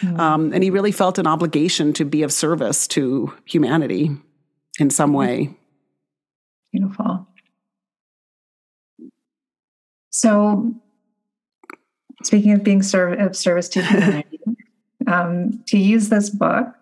[0.00, 0.18] mm.
[0.18, 4.10] um, and he really felt an obligation to be of service to humanity
[4.78, 5.54] in some way.
[6.72, 7.19] Beautiful
[10.10, 10.74] so,
[12.22, 14.40] speaking of being serv- of service to humanity,
[15.06, 16.74] um, to use this book,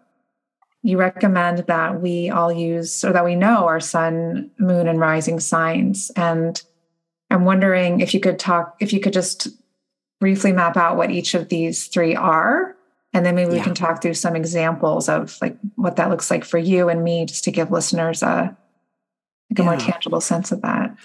[0.82, 5.40] you recommend that we all use or that we know our sun, moon, and rising
[5.40, 6.10] signs.
[6.16, 6.60] And
[7.30, 9.48] I'm wondering if you could talk, if you could just
[10.20, 12.74] briefly map out what each of these three are.
[13.12, 13.58] And then maybe yeah.
[13.58, 17.02] we can talk through some examples of like what that looks like for you and
[17.02, 18.56] me, just to give listeners a,
[19.50, 19.64] like a yeah.
[19.64, 20.96] more tangible sense of that.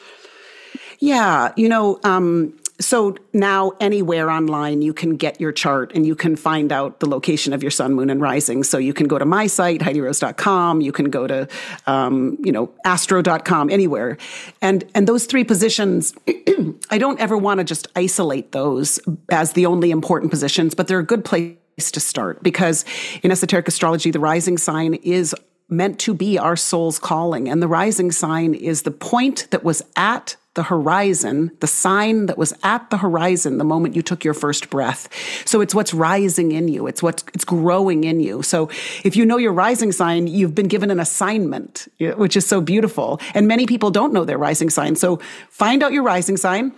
[1.04, 6.16] Yeah, you know, um, so now anywhere online you can get your chart and you
[6.16, 8.64] can find out the location of your sun, moon, and rising.
[8.64, 10.80] So you can go to my site, HeidiRose.com.
[10.80, 11.50] You can go to,
[11.88, 14.18] um, you know, astro.com, anywhere.
[14.62, 16.16] And, and those three positions,
[16.90, 21.00] I don't ever want to just isolate those as the only important positions, but they're
[21.00, 21.58] a good place
[21.92, 22.86] to start because
[23.24, 25.36] in esoteric astrology, the rising sign is
[25.68, 27.50] meant to be our soul's calling.
[27.50, 32.38] And the rising sign is the point that was at the horizon, the sign that
[32.38, 35.10] was at the horizon the moment you took your first breath.
[35.46, 36.86] So it's what's rising in you.
[36.86, 38.44] It's what's it's growing in you.
[38.44, 38.70] So
[39.04, 43.20] if you know your rising sign, you've been given an assignment, which is so beautiful.
[43.34, 44.96] And many people don't know their rising sign.
[44.96, 45.18] So
[45.50, 46.74] find out your rising sign.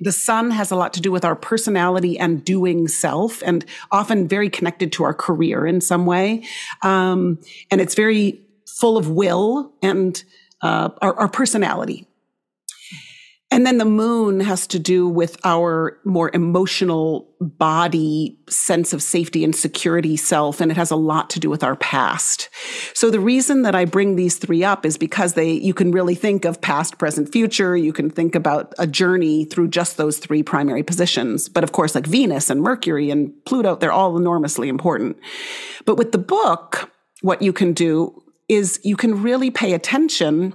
[0.00, 4.26] The sun has a lot to do with our personality and doing self, and often
[4.26, 6.44] very connected to our career in some way.
[6.82, 7.38] Um,
[7.70, 10.22] and it's very full of will and
[10.62, 12.08] uh, our, our personality.
[13.54, 19.44] And then the moon has to do with our more emotional body sense of safety
[19.44, 20.60] and security self.
[20.60, 22.48] And it has a lot to do with our past.
[22.94, 26.16] So the reason that I bring these three up is because they, you can really
[26.16, 27.76] think of past, present, future.
[27.76, 31.48] You can think about a journey through just those three primary positions.
[31.48, 35.16] But of course, like Venus and Mercury and Pluto, they're all enormously important.
[35.84, 36.90] But with the book,
[37.22, 40.54] what you can do is you can really pay attention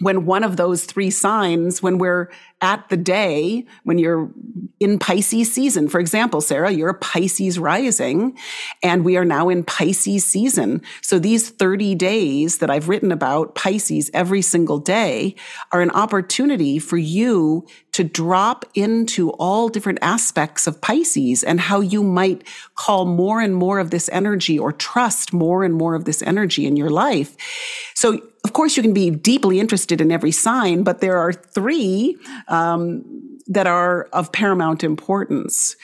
[0.00, 2.28] when one of those three signs, when we're
[2.60, 4.28] at the day, when you're
[4.80, 8.36] in Pisces season, for example, Sara, you're a Pisces rising,
[8.82, 10.82] and we are now in Pisces season.
[11.00, 15.36] So these 30 days that I've written about Pisces every single day
[15.70, 21.80] are an opportunity for you to drop into all different aspects of Pisces and how
[21.80, 22.42] you might
[22.74, 26.66] call more and more of this energy or trust more and more of this energy
[26.66, 27.36] in your life.
[27.94, 32.16] So of course, you can be deeply interested in every sign, but there are three
[32.48, 33.02] um,
[33.46, 35.76] that are of paramount importance.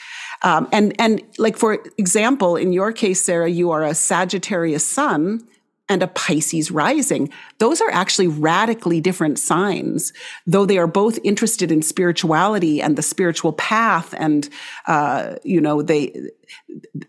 [0.43, 5.47] Um, and and like for example, in your case, Sara, you are a Sagittarius sun
[5.89, 7.29] and a Pisces rising.
[7.57, 10.13] Those are actually radically different signs,
[10.47, 14.47] though they are both interested in spirituality and the spiritual path, and
[14.87, 16.29] uh, you know they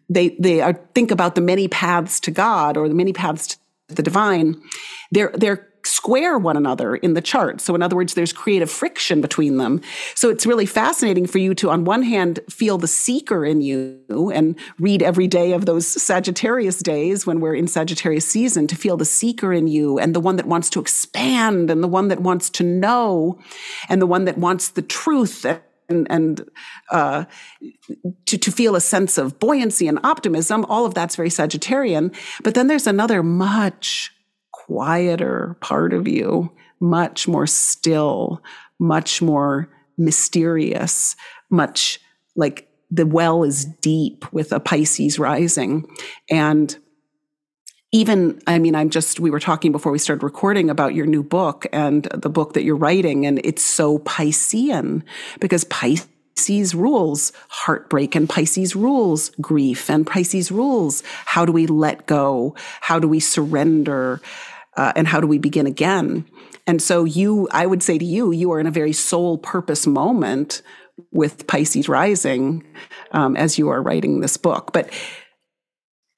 [0.08, 3.56] they they are, think about the many paths to God or the many paths to
[3.96, 4.60] the divine,
[5.10, 7.60] they're they're square one another in the chart.
[7.60, 9.80] So in other words, there's creative friction between them.
[10.14, 14.32] So it's really fascinating for you to on one hand feel the seeker in you
[14.32, 18.96] and read every day of those Sagittarius days when we're in Sagittarius season to feel
[18.96, 22.20] the seeker in you and the one that wants to expand and the one that
[22.20, 23.38] wants to know
[23.88, 25.44] and the one that wants the truth
[25.88, 26.48] and, and
[26.90, 27.24] uh,
[28.26, 30.64] to, to feel a sense of buoyancy and optimism.
[30.66, 32.14] All of that's very Sagittarian.
[32.42, 34.12] But then there's another much
[34.52, 38.42] quieter part of you, much more still,
[38.78, 39.68] much more
[39.98, 41.16] mysterious,
[41.50, 42.00] much
[42.37, 45.87] like the well is deep with a Pisces rising.
[46.30, 46.76] And
[47.92, 51.22] even, I mean, I'm just, we were talking before we started recording about your new
[51.22, 55.02] book and the book that you're writing, and it's so Piscean
[55.40, 62.06] because Pisces rules heartbreak and Pisces rules grief and Pisces rules how do we let
[62.06, 62.54] go?
[62.80, 64.22] How do we surrender?
[64.74, 66.24] Uh, and how do we begin again?
[66.66, 69.86] And so you, I would say to you, you are in a very soul purpose
[69.86, 70.62] moment
[71.10, 72.64] with Pisces rising
[73.10, 74.72] um, as you are writing this book.
[74.72, 74.90] But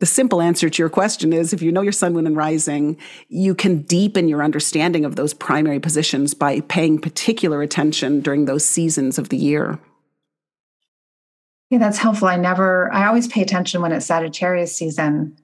[0.00, 2.98] the simple answer to your question is if you know your sun, moon, and rising,
[3.28, 8.64] you can deepen your understanding of those primary positions by paying particular attention during those
[8.64, 9.78] seasons of the year.
[11.70, 12.28] Yeah, that's helpful.
[12.28, 15.36] I never, I always pay attention when it's Sagittarius season,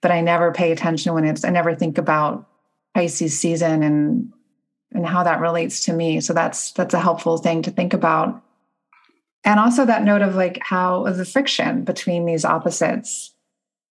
[0.00, 2.48] but I never pay attention when it's, I never think about
[2.94, 4.32] Pisces season and
[4.92, 6.20] and how that relates to me.
[6.20, 8.40] So that's that's a helpful thing to think about.
[9.42, 13.33] And also that note of like how the friction between these opposites.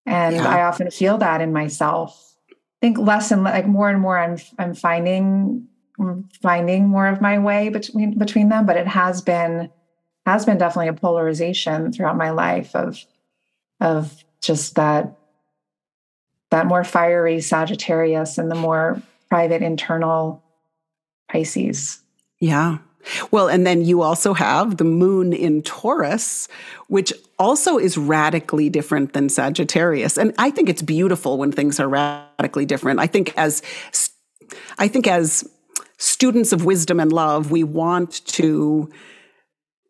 [0.06, 0.48] And yeah.
[0.48, 2.36] I often feel that in myself.
[2.52, 7.22] I think less and like more and more I'm I'm finding mm, finding more of
[7.22, 9.70] my way between between them, but it has been
[10.26, 13.04] has been definitely a polarization throughout my life of
[13.80, 15.18] of just that
[16.52, 20.44] that more fiery Sagittarius and the more private internal
[21.32, 22.02] Pisces.
[22.40, 22.78] Yeah.
[23.32, 26.48] Well, and then you also have the moon in Taurus,
[26.88, 30.18] which also is radically different than Sagittarius.
[30.18, 33.00] And I think it's beautiful when things are radically different.
[33.00, 33.62] I think as
[34.78, 35.50] I think as
[35.98, 38.90] students of wisdom and love, we want to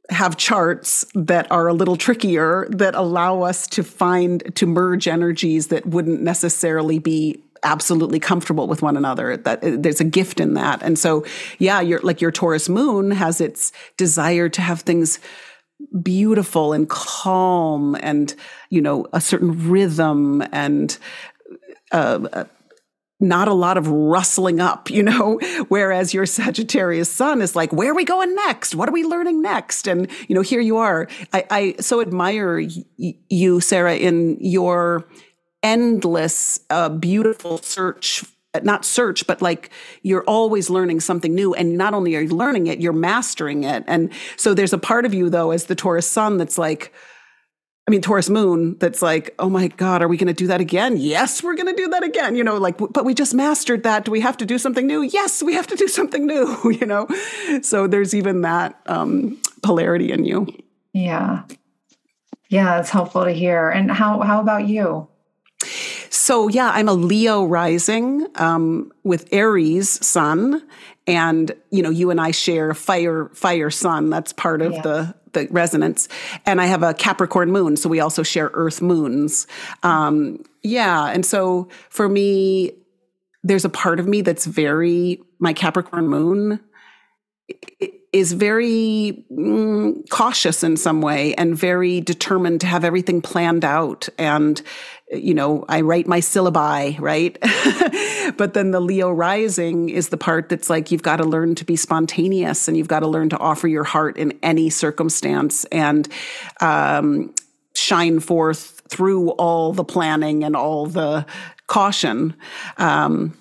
[0.09, 5.67] have charts that are a little trickier that allow us to find to merge energies
[5.67, 10.53] that wouldn't necessarily be absolutely comfortable with one another that uh, there's a gift in
[10.53, 11.25] that and so
[11.59, 15.19] yeah your like your taurus moon has its desire to have things
[16.01, 18.35] beautiful and calm and
[18.69, 20.97] you know a certain rhythm and
[21.91, 22.43] uh, uh
[23.23, 25.39] not a lot of rustling up, you know,
[25.69, 28.75] whereas your Sagittarius sun is like, where are we going next?
[28.75, 29.87] What are we learning next?
[29.87, 31.07] And, you know, here you are.
[31.31, 35.07] I, I so admire y- you, Sara, in your
[35.63, 38.23] endless, uh, beautiful search
[38.61, 39.71] not search, but like
[40.03, 41.53] you're always learning something new.
[41.53, 43.83] And not only are you learning it, you're mastering it.
[43.87, 46.93] And so there's a part of you, though, as the Taurus sun that's like,
[47.87, 50.61] I mean, Taurus moon that's like, oh my God, are we going to do that
[50.61, 50.95] again?
[50.97, 52.35] Yes, we're going to do that again.
[52.35, 54.05] You know, like, but we just mastered that.
[54.05, 55.01] Do we have to do something new?
[55.01, 57.07] Yes, we have to do something new, you know?
[57.61, 60.47] So there's even that um, polarity in you.
[60.93, 61.43] Yeah.
[62.49, 63.69] Yeah, it's helpful to hear.
[63.69, 65.09] And how, how about you?
[66.13, 70.61] So yeah, I'm a Leo rising um, with Aries sun,
[71.07, 74.11] and you know, you and I share fire fire sun.
[74.11, 76.07] That's part of the the resonance.
[76.45, 79.47] And I have a Capricorn moon, so we also share Earth moons.
[79.81, 82.73] Um, yeah, and so for me,
[83.41, 86.59] there's a part of me that's very my Capricorn moon
[88.13, 94.07] is very mm, cautious in some way and very determined to have everything planned out.
[94.17, 94.61] And
[95.11, 97.37] you know i write my syllabi right?
[98.37, 101.65] But then the leo rising is the part that's like you've got to learn to
[101.65, 106.07] be spontaneous and you've got to learn to offer your heart in any circumstance and
[106.61, 107.33] um,
[107.75, 111.25] shine forth through all the planning and all the
[111.67, 112.33] caution.
[112.77, 113.37] Um,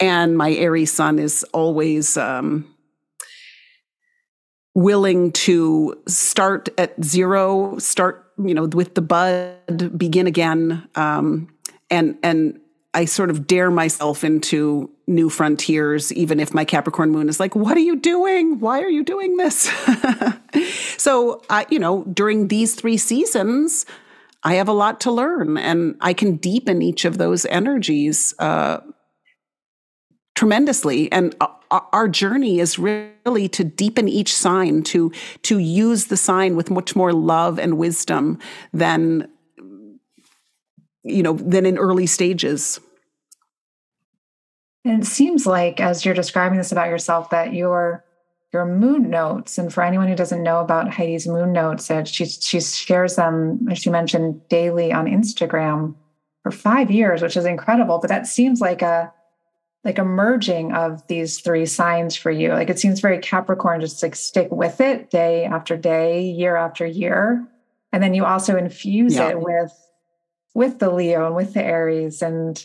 [0.00, 2.73] and my aries sun is always um,
[4.74, 10.88] willing to start at zero, start, you know, with the bud, begin again.
[10.96, 11.48] Um,
[11.90, 12.60] and, and
[12.92, 17.54] I sort of dare myself into new frontiers, even if my Capricorn moon is like,
[17.54, 18.58] what are you doing?
[18.60, 19.70] Why are you doing this?
[20.96, 23.86] so, I, you know, during these three seasons,
[24.42, 28.80] I have a lot to learn and I can deepen each of those energies uh,
[30.34, 31.10] tremendously.
[31.12, 31.34] And
[31.70, 35.12] our journey is really to deepen each sign, to
[35.42, 38.38] to use the sign with much more love and wisdom
[38.72, 39.28] than
[41.02, 42.80] you know than in early stages.
[44.84, 48.04] And it seems like, as you're describing this about yourself, that your
[48.52, 52.26] your moon notes, and for anyone who doesn't know about Heidi's moon notes, that she
[52.26, 55.96] she shares them, as she mentioned, daily on Instagram
[56.42, 57.98] for five years, which is incredible.
[57.98, 59.12] But that seems like a
[59.84, 62.50] like a merging of these three signs for you.
[62.50, 66.86] Like it seems very Capricorn, just like stick with it day after day, year after
[66.86, 67.46] year.
[67.92, 69.30] And then you also infuse yeah.
[69.30, 69.72] it with
[70.54, 72.64] with the Leo and with the Aries and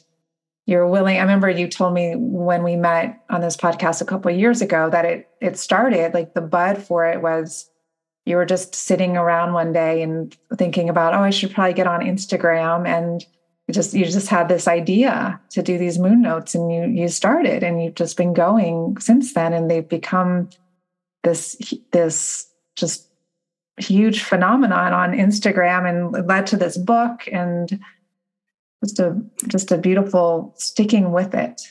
[0.66, 1.18] you're willing.
[1.18, 4.62] I remember you told me when we met on this podcast a couple of years
[4.62, 7.70] ago that it it started like the bud for it was
[8.26, 11.88] you were just sitting around one day and thinking about, oh, I should probably get
[11.88, 13.26] on Instagram and
[13.72, 17.64] just you just had this idea to do these moon notes and you you started
[17.64, 20.50] and you've just been going since then and they've become
[21.24, 21.56] this
[21.92, 23.10] this just
[23.78, 27.80] huge phenomenon on Instagram and led to this book and
[28.84, 31.62] just a just a beautiful sticking with it.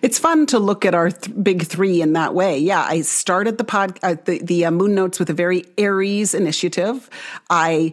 [0.00, 2.58] It's fun to look at our th- big three in that way.
[2.58, 6.32] Yeah, I started the pod, uh, the, the uh, Moon Notes with a very Aries
[6.32, 7.10] initiative.
[7.50, 7.92] I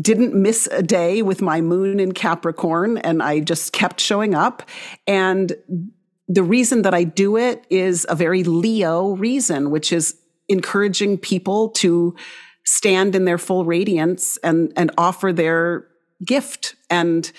[0.00, 4.62] didn't miss a day with my moon in Capricorn, and I just kept showing up.
[5.06, 5.52] And
[6.28, 10.16] the reason that I do it is a very Leo reason, which is
[10.48, 12.14] encouraging people to
[12.64, 15.86] stand in their full radiance and and offer their
[16.24, 17.30] gift and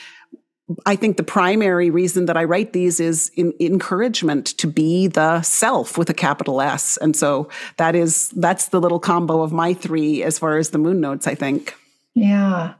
[0.85, 5.41] I think the primary reason that I write these is in encouragement to be the
[5.41, 6.97] self with a capital S.
[6.97, 7.47] And so
[7.77, 11.25] that is that's the little combo of my three as far as the moon notes,
[11.25, 11.73] I think.
[12.17, 12.73] Yeah.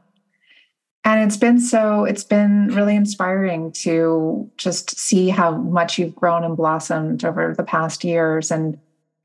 [1.04, 6.44] And it's been so it's been really inspiring to just see how much you've grown
[6.44, 8.78] and blossomed over the past years and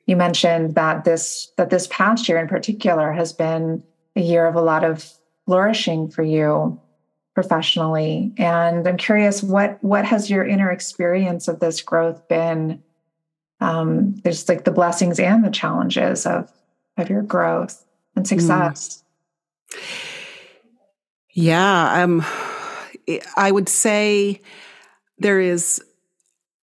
[0.05, 3.83] you mentioned that this that this past year in particular has been
[4.15, 5.11] a year of a lot of
[5.45, 6.79] flourishing for you
[7.33, 12.81] professionally and i'm curious what what has your inner experience of this growth been
[13.59, 16.51] um, there's like the blessings and the challenges of
[16.97, 17.83] of your growth
[18.15, 19.02] and success mm.
[21.31, 22.23] Yeah um
[23.35, 24.39] i would say
[25.17, 25.81] there is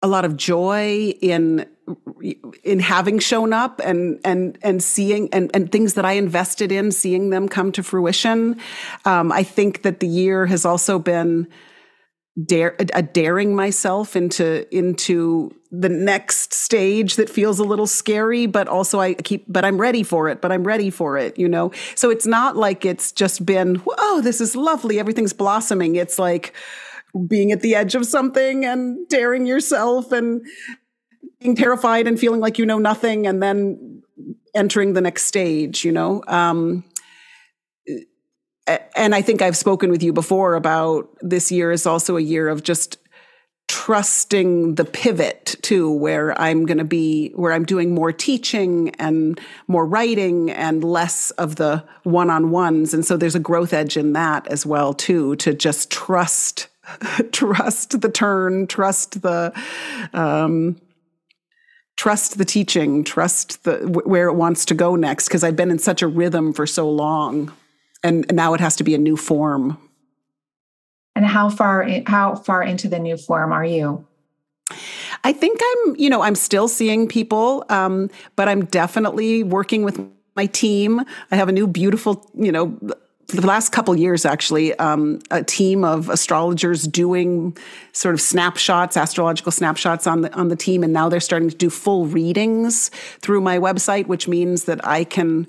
[0.03, 1.67] a lot of joy in
[2.63, 6.93] in having shown up and and and seeing and, and things that I invested in,
[6.93, 8.61] seeing them come to fruition.
[9.05, 11.49] Um, I think that the year has also been
[12.47, 18.69] dare a daring myself into into the next stage that feels a little scary but
[18.69, 21.73] also i keep but i'm ready for it but i'm ready for it you know?
[21.95, 24.99] So it's not like it's just been oh this is lovely.
[24.99, 25.97] Everything's blossoming.
[25.97, 26.55] It's like
[27.27, 30.47] being at the edge of something and daring yourself and
[31.41, 34.03] being terrified and feeling like you know nothing and then
[34.55, 36.23] entering the next stage, you know?
[36.29, 36.85] Um,
[38.67, 42.49] and I think I've spoken with you before about this year is also a year
[42.49, 42.99] of just
[43.69, 49.41] trusting the pivot to where I'm going to be, where I'm doing more teaching and
[49.67, 52.93] more writing and less of the one on ones.
[52.93, 56.69] And so there's a growth edge in that as well, too, to just trust
[57.33, 59.53] trust the turn, trust the
[60.13, 60.77] um,
[61.97, 65.29] trust the teaching, trust the where it wants to go next.
[65.29, 67.53] Because I've been in such a rhythm for so long,
[68.03, 69.79] and now it has to be a new form.
[71.15, 74.07] And how far how far into the new form are you?
[75.25, 80.01] I think I'm, you know, I'm still seeing people, um, but I'm definitely working with
[80.35, 81.03] my team.
[81.31, 82.79] I have a new beautiful, you know,
[83.29, 87.57] the last couple years, actually, um, a team of astrologers doing
[87.93, 91.57] sort of snapshots, astrological snapshots on the on the team, and now they're starting to
[91.57, 92.91] do full readings
[93.21, 95.47] through my website, which means that I can,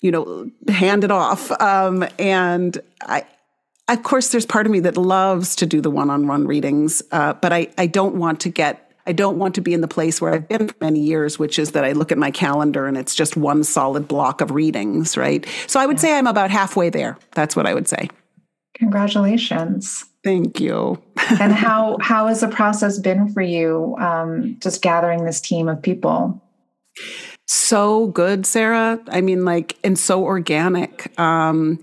[0.00, 1.50] you know, hand it off.
[1.60, 3.24] Um, and I,
[3.88, 7.52] of course, there's part of me that loves to do the one-on-one readings, uh, but
[7.52, 10.32] I I don't want to get I don't want to be in the place where
[10.32, 13.14] I've been for many years, which is that I look at my calendar and it's
[13.14, 15.44] just one solid block of readings, right?
[15.66, 17.18] So I would say I'm about halfway there.
[17.32, 18.08] That's what I would say.
[18.74, 20.04] Congratulations.
[20.22, 21.02] Thank you.
[21.40, 23.96] and how how has the process been for you?
[23.98, 26.40] Um, just gathering this team of people.
[27.52, 29.00] So good, Sara.
[29.08, 31.18] I mean, like, and so organic.
[31.18, 31.80] Um,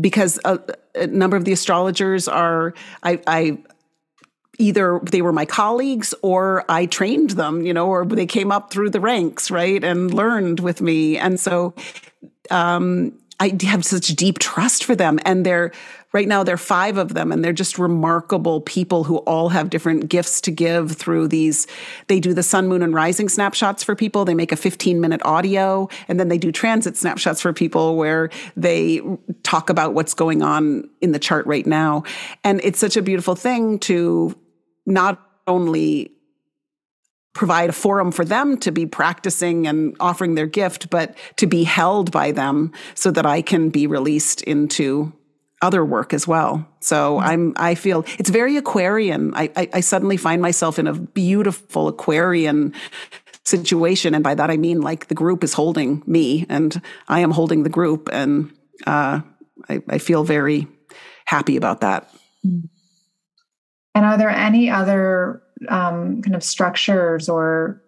[0.00, 0.60] because a,
[0.94, 3.58] a number of the astrologers are, I, I
[4.58, 8.70] either they were my colleagues or I trained them, you know, or they came up
[8.70, 11.18] through the ranks, right, and learned with me.
[11.18, 11.74] And so
[12.52, 15.18] um, I have such deep trust for them.
[15.24, 15.72] And they're
[16.12, 19.70] right now, there are five of them, and they're just remarkable people who all have
[19.70, 21.66] different gifts to give through these.
[22.06, 24.24] They do the sun, moon, and rising snapshots for people.
[24.24, 28.30] They make a 15 minute audio, and then they do transit snapshots for people where
[28.56, 29.02] they
[29.42, 32.04] talk about what's going on in the chart right now.
[32.42, 34.34] And it's such a beautiful thing to
[34.86, 36.12] not only
[37.34, 41.62] provide a forum for them to be practicing and offering their gift, but to be
[41.62, 45.12] held by them so that I can be released into
[45.60, 46.66] other work as well.
[46.80, 47.28] So mm-hmm.
[47.28, 49.34] I'm, I feel it's very Aquarian.
[49.34, 52.72] I, I, I suddenly find myself in a beautiful Aquarian
[53.44, 54.14] situation.
[54.14, 57.62] And by that, I mean like the group is holding me and I am holding
[57.62, 58.08] the group.
[58.12, 58.52] And,
[58.86, 59.20] uh,
[59.68, 60.68] I, I feel very
[61.24, 62.08] happy about that.
[62.46, 62.66] Mm-hmm.
[63.94, 67.82] And are there any other um, kind of structures or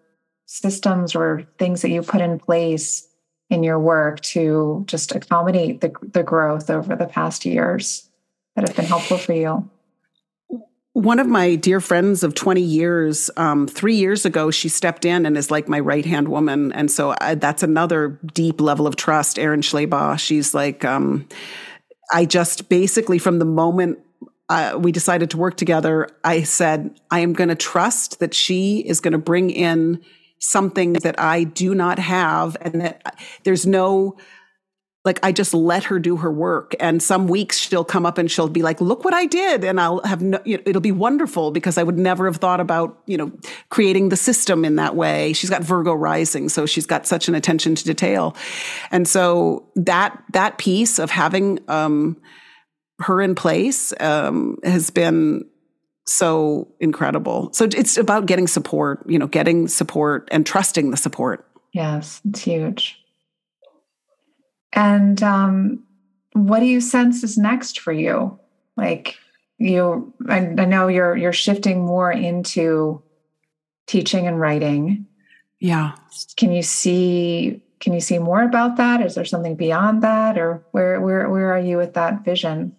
[0.45, 3.07] systems or things that you put in place
[3.51, 8.09] in your work to just accommodate the, the growth over the past years
[8.55, 9.69] that have been helpful for you?
[10.93, 15.25] One of my dear friends of 20 years, um, three years ago, she stepped in
[15.25, 16.71] and is like my right hand woman.
[16.71, 19.37] And so I, that's another deep level of trust.
[19.37, 21.27] Erin Schleybaugh, she's like, um,
[22.11, 23.99] I just basically from the moment
[24.49, 28.79] uh, we decided to work together, I said, I am going to trust that she
[28.79, 30.01] is going to bring in
[30.41, 34.17] something that I do not have and that there's no,
[35.05, 36.75] like I just let her do her work.
[36.79, 39.63] And some weeks she'll come up and she'll be like, look what I did.
[39.63, 42.59] And I'll have no, you know, it'll be wonderful because I would never have thought
[42.59, 43.31] about, you know,
[43.69, 45.33] creating the system in that way.
[45.33, 46.49] She's got Virgo rising.
[46.49, 48.35] So she's got such an attention to detail.
[48.89, 52.17] And so that, that piece of having, um,
[52.99, 55.43] her in place, um, has been
[56.05, 57.49] so incredible.
[57.53, 61.47] So it's about getting support, you know, getting support and trusting the support.
[61.73, 62.99] Yes, it's huge.
[64.73, 65.83] And um,
[66.33, 68.39] what do you sense is next for you?
[68.77, 69.17] Like
[69.57, 73.01] you, I, I know you're you're shifting more into
[73.87, 75.05] teaching and writing.
[75.59, 75.95] Yeah.
[76.37, 79.01] Can you see can you see more about that?
[79.01, 82.75] Is there something beyond that, or where where where are you with that vision?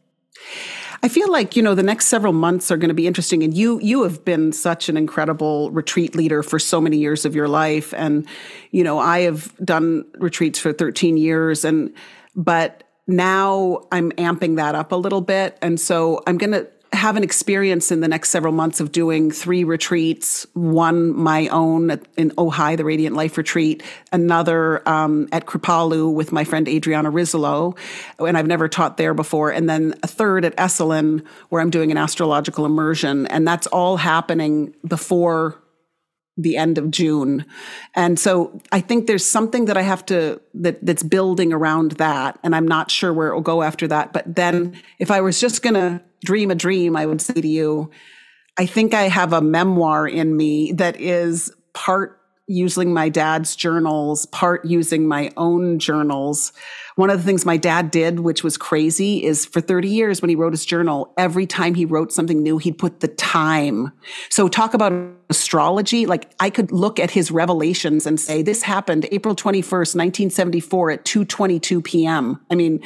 [1.04, 3.42] I feel like, you know, the next several months are going to be interesting.
[3.42, 7.34] And you, you have been such an incredible retreat leader for so many years of
[7.34, 7.92] your life.
[7.94, 8.26] And,
[8.70, 11.92] you know, I have done retreats for 13 years and,
[12.36, 15.58] but now I'm amping that up a little bit.
[15.60, 16.68] And so I'm going to
[17.02, 21.90] have an experience in the next several months of doing three retreats one my own
[22.16, 23.82] in Ojai, the Radiant Life Retreat,
[24.12, 27.76] another um, at Kripalu with my friend Adriana Rizzolo,
[28.20, 31.90] and I've never taught there before, and then a third at Esalen where I'm doing
[31.90, 33.26] an astrological immersion.
[33.26, 35.60] And that's all happening before
[36.36, 37.44] the end of June.
[37.94, 42.38] And so I think there's something that I have to that that's building around that
[42.42, 44.12] and I'm not sure where it will go after that.
[44.12, 47.48] But then if I was just going to dream a dream, I would say to
[47.48, 47.90] you,
[48.58, 54.26] I think I have a memoir in me that is part using my dad's journals,
[54.26, 56.52] part using my own journals.
[56.96, 60.28] One of the things my dad did, which was crazy, is for 30 years when
[60.28, 63.92] he wrote his journal, every time he wrote something new, he'd put the time.
[64.28, 64.92] So talk about
[65.30, 66.04] astrology.
[66.04, 71.04] Like I could look at his revelations and say, this happened April 21st, 1974 at
[71.04, 72.40] 2.22 p.m.
[72.50, 72.82] I mean,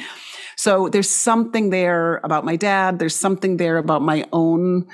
[0.55, 2.99] so there's something there about my dad.
[2.99, 4.87] There's something there about my own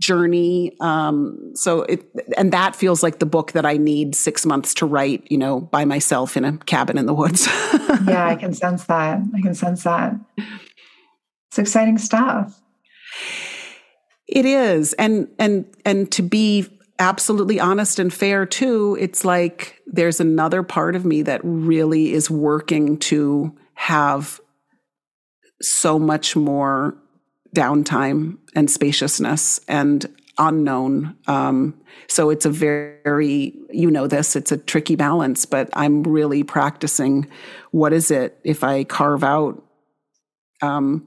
[0.00, 0.76] journey.
[0.80, 4.86] Um, so it, and that feels like the book that I need six months to
[4.86, 7.46] write, you know, by myself in a cabin in the woods.
[8.06, 9.20] yeah, I can sense that.
[9.34, 10.14] I can sense that.
[11.48, 12.60] It's exciting stuff.
[14.28, 14.92] It is.
[14.94, 16.66] And, and, and to be
[16.98, 22.30] absolutely honest and fair too, it's like there's another part of me that really is
[22.30, 24.40] working to have
[25.60, 26.96] so much more
[27.54, 30.06] downtime and spaciousness and
[30.38, 31.16] unknown.
[31.26, 31.74] Um,
[32.06, 37.28] so it's a very, you know, this, it's a tricky balance, but I'm really practicing
[37.70, 39.62] what is it if I carve out
[40.62, 41.06] um,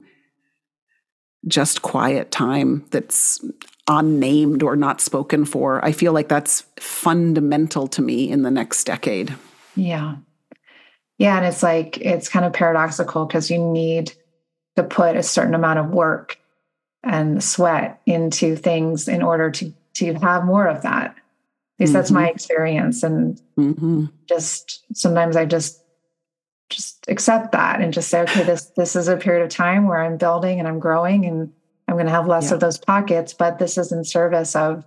[1.48, 3.44] just quiet time that's
[3.88, 5.84] unnamed or not spoken for.
[5.84, 9.34] I feel like that's fundamental to me in the next decade.
[9.74, 10.16] Yeah.
[11.18, 11.38] Yeah.
[11.38, 14.12] And it's like, it's kind of paradoxical because you need
[14.76, 16.38] to put a certain amount of work
[17.02, 21.10] and sweat into things in order to to have more of that.
[21.10, 21.14] At
[21.78, 21.92] least mm-hmm.
[21.92, 22.34] that's my mm-hmm.
[22.34, 23.02] experience.
[23.02, 24.06] And mm-hmm.
[24.26, 25.82] just sometimes I just
[26.70, 30.02] just accept that and just say, okay, this this is a period of time where
[30.02, 31.52] I'm building and I'm growing and
[31.88, 32.54] I'm going to have less yeah.
[32.54, 34.86] of those pockets, but this is in service of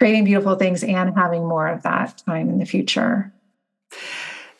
[0.00, 3.32] creating beautiful things and having more of that time in the future.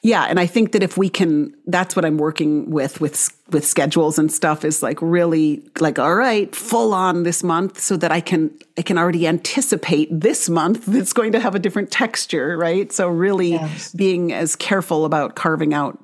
[0.04, 3.64] Yeah, and I think that if we can that's what I'm working with with with
[3.64, 8.10] schedules and stuff is like really like all right, full on this month so that
[8.10, 12.56] I can I can already anticipate this month that's going to have a different texture,
[12.56, 12.90] right?
[12.90, 13.92] So really yes.
[13.92, 16.00] being as careful about carving out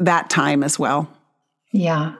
[0.00, 1.08] that time as well.
[1.72, 2.16] Yeah.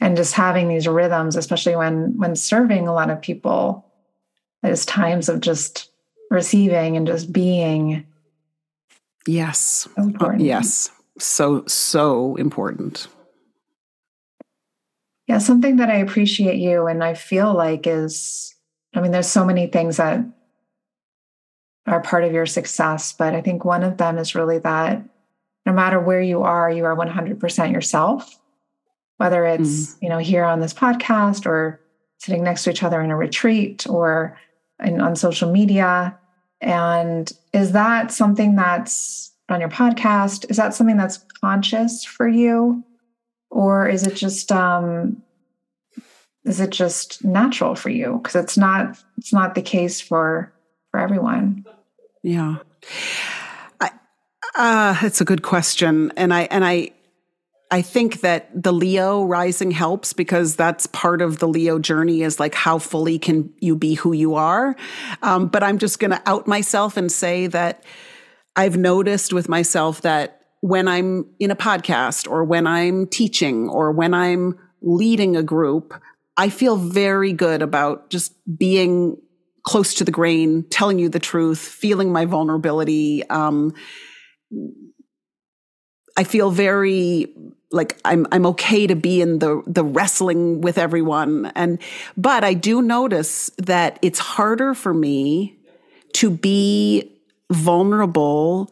[0.00, 3.84] And just having these rhythms, especially when when serving a lot of people,
[4.62, 5.90] there's times of just
[6.30, 8.06] receiving and just being
[9.26, 9.88] Yes.
[9.94, 10.42] So important.
[10.42, 10.90] yes.
[11.18, 13.08] So, so important.
[15.28, 15.38] Yeah.
[15.38, 18.54] Something that I appreciate you and I feel like is,
[18.94, 20.24] I mean, there's so many things that
[21.86, 25.02] are part of your success, but I think one of them is really that
[25.66, 28.38] no matter where you are, you are 100% yourself,
[29.18, 29.96] whether it's, mm.
[30.02, 31.80] you know, here on this podcast or
[32.18, 34.38] sitting next to each other in a retreat or
[34.82, 36.18] in, on social media.
[36.62, 40.48] And is that something that's on your podcast?
[40.48, 42.84] Is that something that's conscious for you?
[43.50, 45.22] Or is it just um
[46.44, 48.20] is it just natural for you?
[48.22, 50.52] Because it's not it's not the case for
[50.90, 51.66] for everyone.
[52.22, 52.56] Yeah.
[53.80, 53.90] I
[54.54, 56.12] uh it's a good question.
[56.16, 56.92] And I and I
[57.72, 62.38] I think that the Leo rising helps because that's part of the Leo journey is
[62.38, 64.76] like how fully can you be who you are.
[65.22, 67.82] Um, but I'm just going to out myself and say that
[68.54, 73.90] I've noticed with myself that when I'm in a podcast or when I'm teaching or
[73.90, 75.98] when I'm leading a group,
[76.36, 79.16] I feel very good about just being
[79.64, 83.26] close to the grain, telling you the truth, feeling my vulnerability.
[83.30, 83.72] Um,
[86.18, 87.32] I feel very
[87.72, 91.52] like I'm I'm okay to be in the the wrestling with everyone.
[91.54, 91.78] And
[92.16, 95.56] but I do notice that it's harder for me
[96.14, 97.10] to be
[97.50, 98.70] vulnerable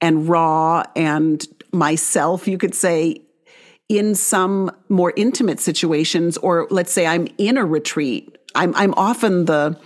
[0.00, 3.20] and raw and myself you could say
[3.88, 6.36] in some more intimate situations.
[6.38, 8.36] Or let's say I'm in a retreat.
[8.54, 9.78] I'm I'm often the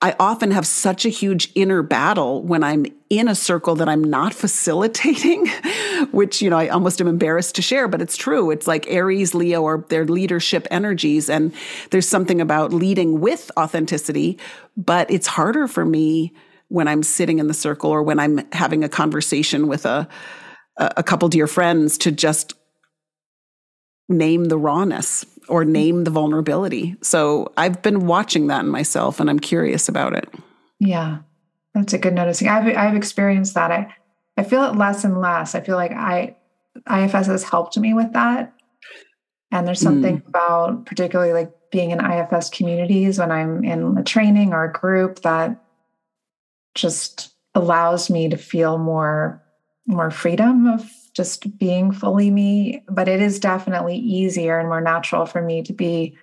[0.00, 4.04] I often have such a huge inner battle when I'm in a circle that I'm
[4.04, 5.46] not facilitating,
[6.12, 8.52] which, you know, I almost am embarrassed to share, but it's true.
[8.52, 11.28] It's like Aries, Leo are their leadership energies.
[11.28, 11.52] And
[11.90, 14.38] there's something about leading with authenticity,
[14.76, 16.32] but it's harder for me
[16.68, 20.06] when I'm sitting in the circle or when I'm having a conversation with a,
[20.76, 22.54] a couple dear friends to just
[24.08, 26.96] name the rawness or name the vulnerability.
[27.02, 30.28] So I've been watching that in myself and I'm curious about it.
[30.80, 31.18] Yeah.
[31.74, 32.48] That's a good noticing.
[32.48, 33.70] I've I've experienced that.
[33.70, 33.94] I
[34.36, 35.54] I feel it less and less.
[35.54, 36.36] I feel like I
[36.90, 38.52] IFS has helped me with that.
[39.50, 40.28] And there's something mm.
[40.28, 45.20] about particularly like being in IFS communities when I'm in a training or a group
[45.20, 45.62] that
[46.74, 49.42] just allows me to feel more
[49.86, 50.88] more freedom of
[51.18, 52.82] just being fully me.
[52.88, 56.16] But it is definitely easier and more natural for me to be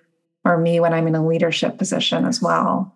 [0.44, 2.92] or me when I'm in a leadership position as well.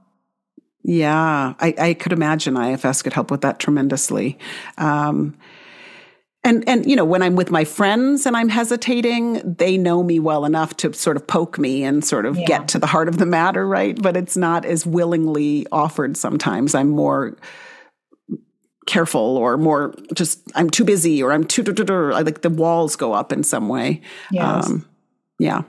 [0.82, 4.38] Yeah, I, I could imagine IFS could help with that tremendously.
[4.78, 5.36] Um,
[6.42, 10.18] and and you know when i'm with my friends and i'm hesitating they know me
[10.18, 12.46] well enough to sort of poke me and sort of yeah.
[12.46, 16.74] get to the heart of the matter right but it's not as willingly offered sometimes
[16.74, 17.36] i'm more
[18.86, 21.62] careful or more just I'm too busy or I'm too
[22.12, 24.00] I like the walls go up in some way.
[24.30, 24.66] Yes.
[24.66, 24.88] Um,
[25.38, 25.62] yeah.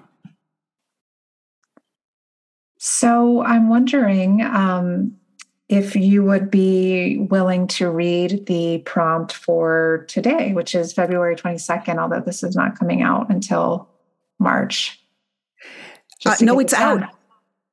[2.77, 5.15] So I'm wondering um,
[5.69, 11.97] if you would be willing to read the prompt for today, which is February 22nd,
[11.97, 13.87] although this is not coming out until
[14.39, 14.99] March.
[16.25, 17.03] Uh, no, it's out.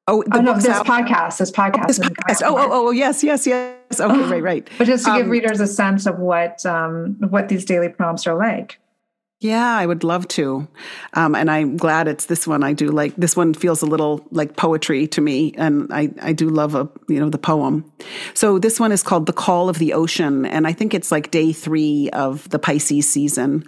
[0.07, 0.87] Oh, oh no, this out.
[0.87, 1.85] podcast, this podcast.
[1.85, 2.43] Oh, this podcast.
[2.45, 3.78] Oh, oh, oh, yes, yes, yes.
[3.93, 4.71] Okay, right, right.
[4.79, 8.27] But just to um, give readers a sense of what um, what these daily prompts
[8.27, 8.79] are like.
[9.41, 10.67] Yeah, I would love to.
[11.15, 12.65] Um, and I'm glad it's this one.
[12.65, 15.55] I do like this one feels a little like poetry to me.
[15.57, 17.91] And I, I do love a, you know, the poem.
[18.35, 20.45] So this one is called The Call of the Ocean.
[20.45, 23.65] And I think it's like day three of the Pisces season.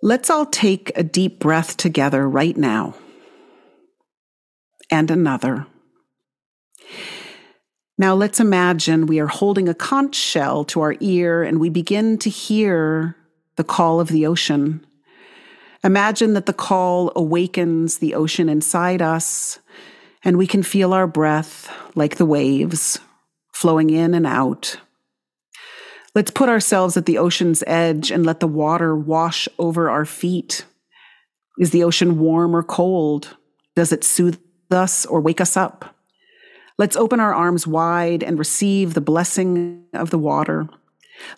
[0.00, 2.94] Let's all take a deep breath together right now
[4.90, 5.66] and another.
[7.98, 12.16] Now let's imagine we are holding a conch shell to our ear and we begin
[12.18, 13.16] to hear
[13.56, 14.86] the call of the ocean.
[15.82, 19.58] Imagine that the call awakens the ocean inside us
[20.22, 23.00] and we can feel our breath like the waves
[23.52, 24.78] flowing in and out.
[26.14, 30.64] Let's put ourselves at the ocean's edge and let the water wash over our feet.
[31.58, 33.36] Is the ocean warm or cold?
[33.74, 34.38] Does it soothe
[34.70, 35.97] us or wake us up.
[36.78, 40.68] Let's open our arms wide and receive the blessing of the water.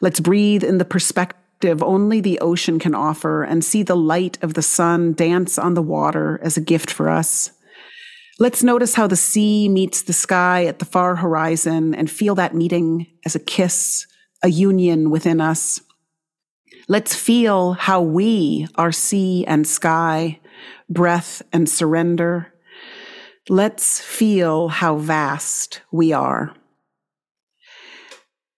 [0.03, 4.53] Let's breathe in the perspective only the ocean can offer and see the light of
[4.53, 7.53] the sun dance on the water as a gift for us.
[8.39, 12.55] Let's notice how the sea meets the sky at the far horizon and feel that
[12.55, 14.07] meeting as a kiss,
[14.43, 15.81] a union within us.
[16.87, 20.41] Let's feel how we are sea and sky,
[20.89, 22.53] breath and surrender,
[23.51, 26.55] Let's feel how vast we are.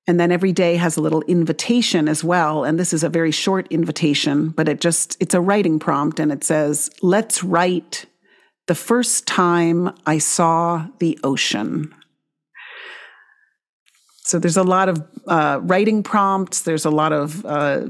[0.07, 2.65] And then every day has a little invitation as well.
[2.65, 6.31] And this is a very short invitation, but it just, it's a writing prompt and
[6.31, 8.05] it says, let's write
[8.67, 11.95] the first time I saw the ocean.
[14.25, 16.61] So there's a lot of uh, writing prompts.
[16.61, 17.87] There's a lot of uh,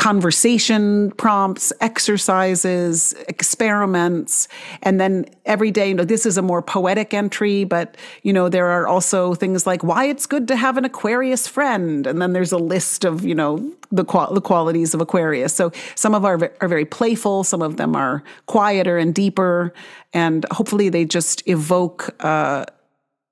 [0.00, 4.48] conversation prompts, exercises, experiments.
[4.80, 8.48] And then every day, you know, this is a more poetic entry, but, you know,
[8.48, 12.06] there are also things like why it's good to have an Aquarius friend.
[12.06, 15.52] And then there's a list of, you know, the, qual- the qualities of Aquarius.
[15.52, 19.74] So some of our are very playful, some of them are quieter and deeper.
[20.14, 22.64] And hopefully they just evoke uh,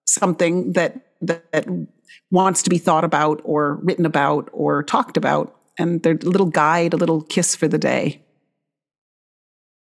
[0.04, 1.66] something that, that
[2.30, 6.92] wants to be thought about or written about or talked about and their little guide,
[6.92, 8.22] a little kiss for the day.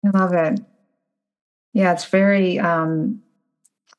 [0.05, 0.59] I love it.
[1.73, 3.21] Yeah, it's very um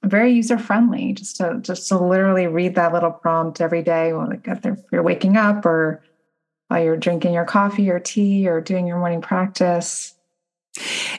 [0.02, 4.42] very user friendly just to just to literally read that little prompt every day when
[4.92, 6.02] you're waking up or
[6.68, 10.14] while you're drinking your coffee or tea or doing your morning practice.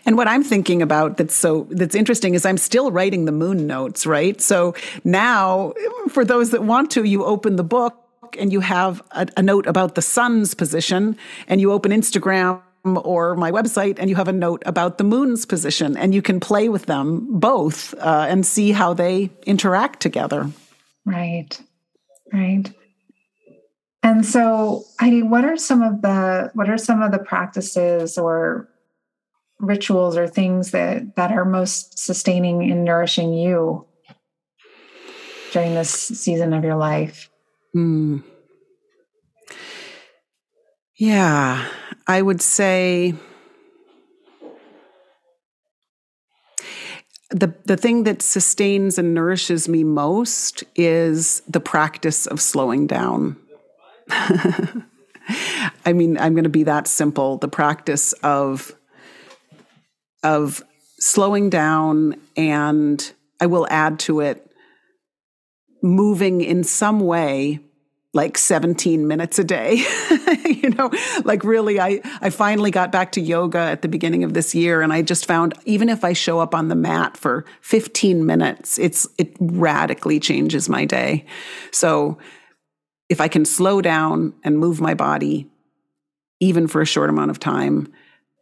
[0.05, 3.65] And what I'm thinking about that's so that's interesting is I'm still writing the moon
[3.65, 4.39] notes, right?
[4.41, 5.73] So now
[6.09, 8.05] for those that want to, you open the book
[8.38, 11.18] and you have a, a note about the sun's position,
[11.48, 15.46] and you open Instagram or my website and you have a note about the moon's
[15.46, 20.50] position and you can play with them both uh, and see how they interact together.
[21.06, 21.60] Right.
[22.32, 22.72] Right.
[24.04, 28.70] And so heidi what are some of the what are some of the practices or
[29.60, 33.86] rituals or things that that are most sustaining and nourishing you
[35.54, 37.30] during this season of your life
[37.76, 38.19] Hmm.
[40.95, 41.67] Yeah,
[42.07, 43.15] I would say
[47.32, 53.36] the the thing that sustains and nourishes me most is the practice of slowing down.
[54.09, 57.38] I mean, I'm going to be that simple.
[57.39, 58.73] The practice of
[60.23, 60.63] of
[60.97, 63.11] slowing down and
[63.41, 64.45] I will add to it
[65.86, 67.60] moving in some way
[68.14, 69.76] like 17 minutes a day.
[70.46, 70.90] you know,
[71.26, 74.82] like really I I finally got back to yoga at the beginning of this year
[74.82, 78.80] and I just found even if I show up on the mat for 15 minutes,
[78.80, 81.26] it's it radically changes my day.
[81.72, 82.18] So
[83.10, 85.48] if I can slow down and move my body
[86.40, 87.92] even for a short amount of time,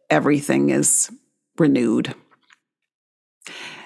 [0.08, 1.10] everything is
[1.58, 2.14] renewed.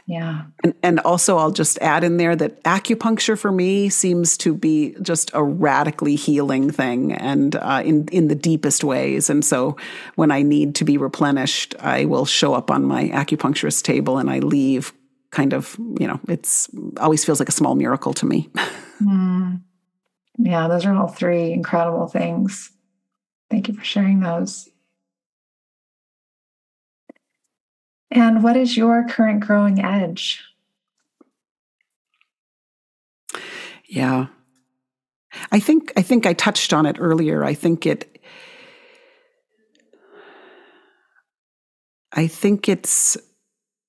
[0.09, 0.45] Yeah.
[0.65, 4.97] And, and also, I'll just add in there that acupuncture for me seems to be
[5.03, 9.29] just a radically healing thing and uh, in, in the deepest ways.
[9.29, 9.77] And so,
[10.15, 14.31] when I need to be replenished, I will show up on my acupuncturist table and
[14.31, 14.95] I leave
[15.31, 18.49] kind of, you know, it's always feels like a small miracle to me.
[19.01, 19.61] Mm.
[20.39, 22.73] Yeah, those are all three incredible things.
[23.49, 24.69] Thank you for sharing those.
[28.11, 30.43] And what is your current growing edge?
[33.87, 34.27] Yeah.
[35.53, 37.45] I think I think I touched on it earlier.
[37.45, 38.19] I think it
[42.13, 43.17] I think it's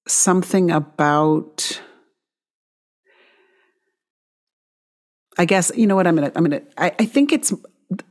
[0.08, 1.82] something about
[5.38, 7.54] I guess you know what I'm gonna I'm gonna I, I think it's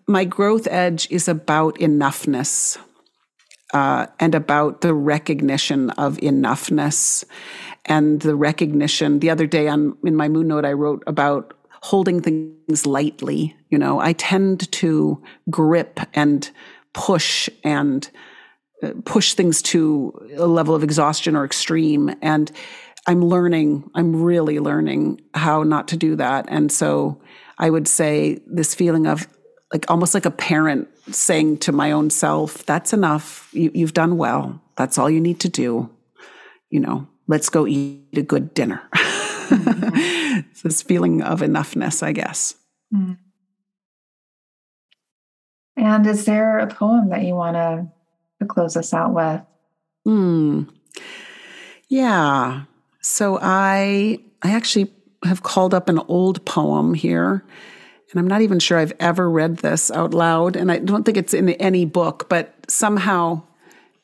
[0.07, 2.79] my growth edge is about enoughness
[3.75, 7.25] uh, and about the recognition of enoughness
[7.85, 9.21] and the recognition.
[9.21, 13.57] The other day on in my moon note, I wrote about holding things lightly.
[13.71, 16.51] You know, I tend to grip and
[16.93, 18.11] push and
[18.83, 22.15] uh, push things to a level of exhaustion or extreme.
[22.23, 22.51] And
[23.07, 26.47] I'm learning, I'm really learning how not to do that.
[26.49, 27.21] And so
[27.59, 29.27] I would say this feeling of
[29.73, 33.49] like almost like a parent saying to my own self, that's enough.
[33.53, 34.63] You, you've done well.
[34.77, 35.91] That's all you need to do.
[36.71, 38.83] You know, let's go eat a good dinner.
[38.95, 40.41] Mm-hmm.
[40.63, 42.55] this feeling of enoughness, I guess.
[42.95, 43.19] Mm.
[45.77, 47.89] And is there a poem that you want to,
[48.41, 49.41] to close us out with?
[50.05, 50.65] Hmm.
[51.89, 52.63] Yeah.
[53.01, 54.93] So I I actually
[55.25, 57.45] have called up an old poem here
[58.11, 61.19] and I'm not even sure I've ever read this out loud, and I don't think
[61.19, 63.43] it's in any book, but somehow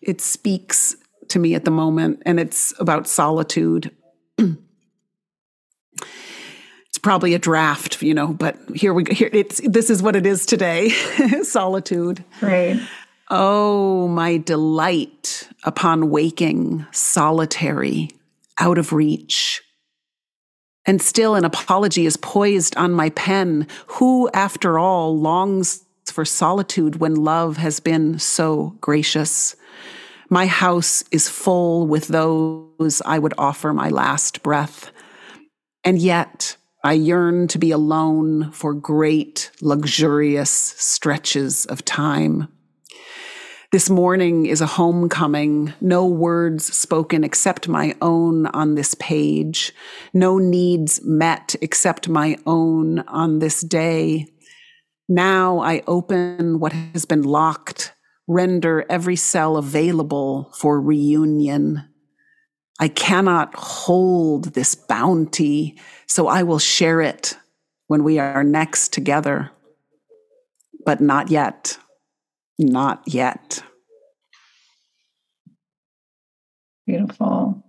[0.02, 0.96] it speaks
[1.28, 3.90] to me at the moment, and it's about solitude.
[4.38, 4.58] it's
[7.00, 9.14] probably a draft, you know, but here we go.
[9.14, 10.90] Here it's this is what it is today.
[11.42, 12.22] solitude.
[12.42, 12.78] Right.
[13.30, 18.10] Oh, my delight upon waking solitary,
[18.58, 19.53] out of reach
[20.86, 23.66] and still an apology is poised on my pen.
[23.86, 29.56] Who, after all, longs for solitude when love has been so gracious?
[30.28, 34.90] My house is full with those I would offer my last breath.
[35.84, 42.48] And yet, I yearn to be alone for great, luxurious stretches of time.
[43.74, 49.72] This morning is a homecoming, no words spoken except my own on this page,
[50.12, 54.28] no needs met except my own on this day.
[55.08, 57.92] Now I open what has been locked,
[58.28, 61.82] render every cell available for reunion.
[62.78, 67.36] I cannot hold this bounty, so I will share it
[67.88, 69.50] when we are next together.
[70.86, 71.76] But not yet.
[72.58, 73.62] Not yet.
[76.86, 77.64] Beautiful.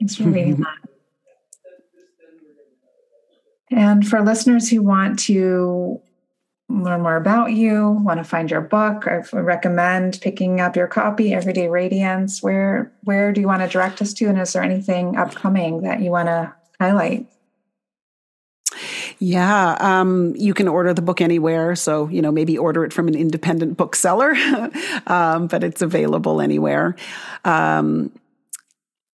[0.00, 0.66] Thanks for reading that.
[3.72, 3.78] Mm-hmm.
[3.78, 6.00] And for listeners who want to
[6.68, 11.34] learn more about you, want to find your book, I recommend picking up your copy,
[11.34, 12.42] Everyday Radiance.
[12.42, 14.26] Where where do you want to direct us to?
[14.26, 17.26] And is there anything upcoming that you want to highlight?
[19.24, 21.74] Yeah, um, you can order the book anywhere.
[21.76, 24.34] So, you know, maybe order it from an independent bookseller,
[25.06, 26.94] um, but it's available anywhere.
[27.42, 28.12] Um,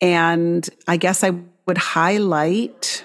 [0.01, 1.35] and I guess I
[1.67, 3.05] would highlight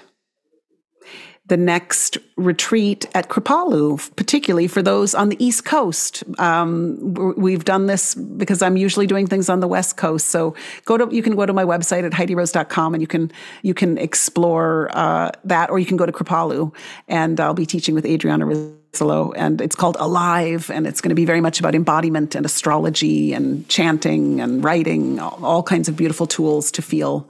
[1.48, 6.24] the next retreat at Kripalu, particularly for those on the East Coast.
[6.40, 10.26] Um, we've done this because I'm usually doing things on the West Coast.
[10.26, 13.30] So go to you can go to my website at HeidiRose.com and you can
[13.62, 16.74] you can explore uh, that, or you can go to Kripalu,
[17.06, 21.14] and I'll be teaching with Adriana Rizzolo, and it's called Alive, and it's going to
[21.14, 25.96] be very much about embodiment and astrology and chanting and writing, all, all kinds of
[25.96, 27.28] beautiful tools to feel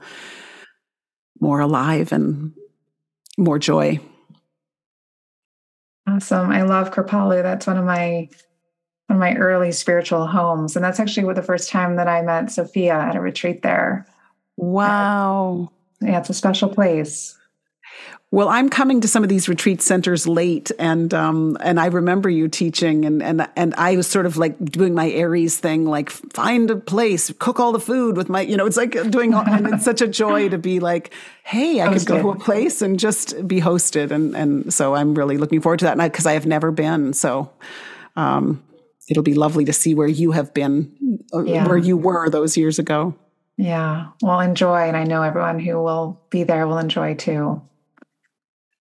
[1.39, 2.51] more alive and
[3.37, 3.99] more joy.
[6.07, 6.49] Awesome.
[6.49, 7.43] I love Kripalu.
[7.43, 8.29] That's one of my
[9.07, 10.75] one of my early spiritual homes.
[10.75, 14.05] And that's actually the first time that I met Sophia at a retreat there.
[14.57, 15.71] Wow.
[16.01, 17.36] Yeah, it's a special place.
[18.29, 22.29] Well, I'm coming to some of these retreat centers late, and um, and I remember
[22.29, 26.09] you teaching, and and and I was sort of like doing my Aries thing, like
[26.09, 29.47] find a place, cook all the food with my, you know, it's like doing, all,
[29.47, 31.13] and it's such a joy to be like,
[31.43, 35.15] hey, I could go to a place and just be hosted, and and so I'm
[35.15, 37.49] really looking forward to that, night because I have never been, so.
[38.17, 38.63] Um,
[39.09, 41.65] it'll be lovely to see where you have been, uh, yeah.
[41.65, 43.15] where you were those years ago.
[43.55, 47.61] Yeah, well, enjoy, and I know everyone who will be there will enjoy too.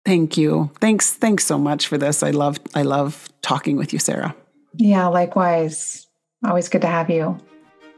[0.06, 0.70] Thank you.
[0.82, 1.14] Thanks.
[1.14, 2.24] Thanks so much for this.
[2.24, 4.36] I love I love talking with you, Sara.
[4.76, 6.08] Yeah, likewise.
[6.45, 7.38] Always good to have you.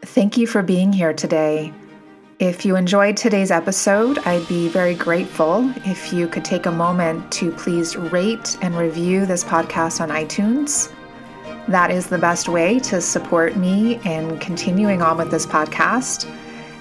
[0.03, 1.73] Thank you for being here today.
[2.37, 7.31] If you enjoyed today's episode, I'd be very grateful if you could take a moment
[7.33, 10.91] to please rate and review this podcast on iTunes.
[11.69, 16.29] That is the best way to support me in continuing on with this podcast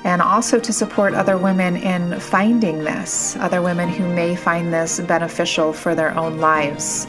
[0.05, 5.01] and also to support other women in finding this, other women who may find this
[5.01, 7.07] beneficial for their own lives.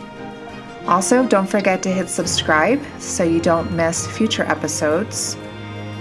[0.88, 5.36] Also, don't forget to hit subscribe so you don't miss future episodes.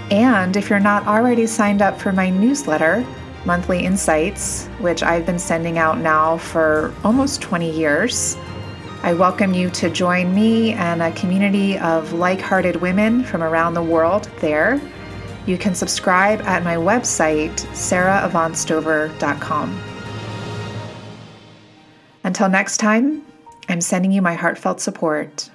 [0.09, 3.05] And if you're not already signed up for my newsletter,
[3.45, 8.37] Monthly Insights, which I've been sending out now for almost 20 years,
[9.03, 13.73] I welcome you to join me and a community of like hearted women from around
[13.73, 14.79] the world there
[15.45, 19.81] you can subscribe at my website, saraavantstover.com.
[22.23, 23.21] Until next time,
[23.69, 25.49] I'm sending you my heartfelt support.